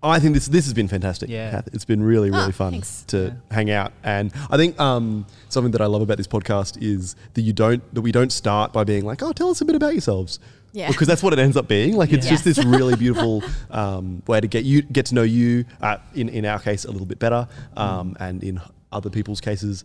[0.04, 1.30] I think this this has been fantastic.
[1.30, 1.50] Yeah.
[1.50, 1.68] Kath.
[1.72, 3.04] It's been really really Ah, fun thanks.
[3.08, 3.54] to Yeah.
[3.54, 7.42] hang out, and I think um, something that I love about this podcast is that
[7.42, 9.92] you don't that we don't start by being like, oh, tell us a bit about
[9.94, 10.38] yourselves.
[10.72, 10.88] Yeah.
[10.88, 11.94] Because that's what it ends up being.
[11.96, 12.32] Like it's Yeah.
[12.32, 15.64] just this really beautiful um, way to get you get to know you.
[15.80, 17.46] Uh, in in our case, a little bit better,
[17.76, 18.60] um, and in
[18.92, 19.84] other people's cases,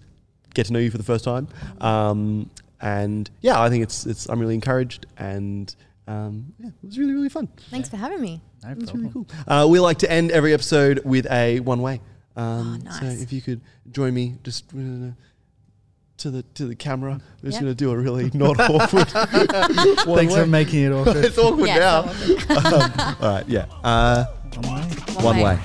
[0.56, 1.48] get to know you for the first time.
[1.80, 2.50] Um,
[2.82, 5.74] and yeah, I think it's it's I'm really encouraged, and
[6.10, 7.48] um, yeah, it was really really fun.
[7.70, 8.42] Thanks for having me.
[8.64, 9.02] No It was problem.
[9.04, 9.28] really cool.
[9.48, 12.02] Uh, we like to end every episode with a one way.
[12.36, 15.12] Um, Oh, So if you could join me, just uh,
[16.18, 17.14] to the to the camera.
[17.14, 17.62] I'm just Yep.
[17.62, 19.08] going to do a really not awkward.
[20.18, 21.18] Thanks for making it awkward.
[21.26, 22.08] it's awkward Yeah, now.
[22.12, 22.92] so- um,
[23.22, 23.66] all right, yeah.
[23.84, 25.24] Uh, One way.
[25.24, 25.44] one way.
[25.44, 25.60] way.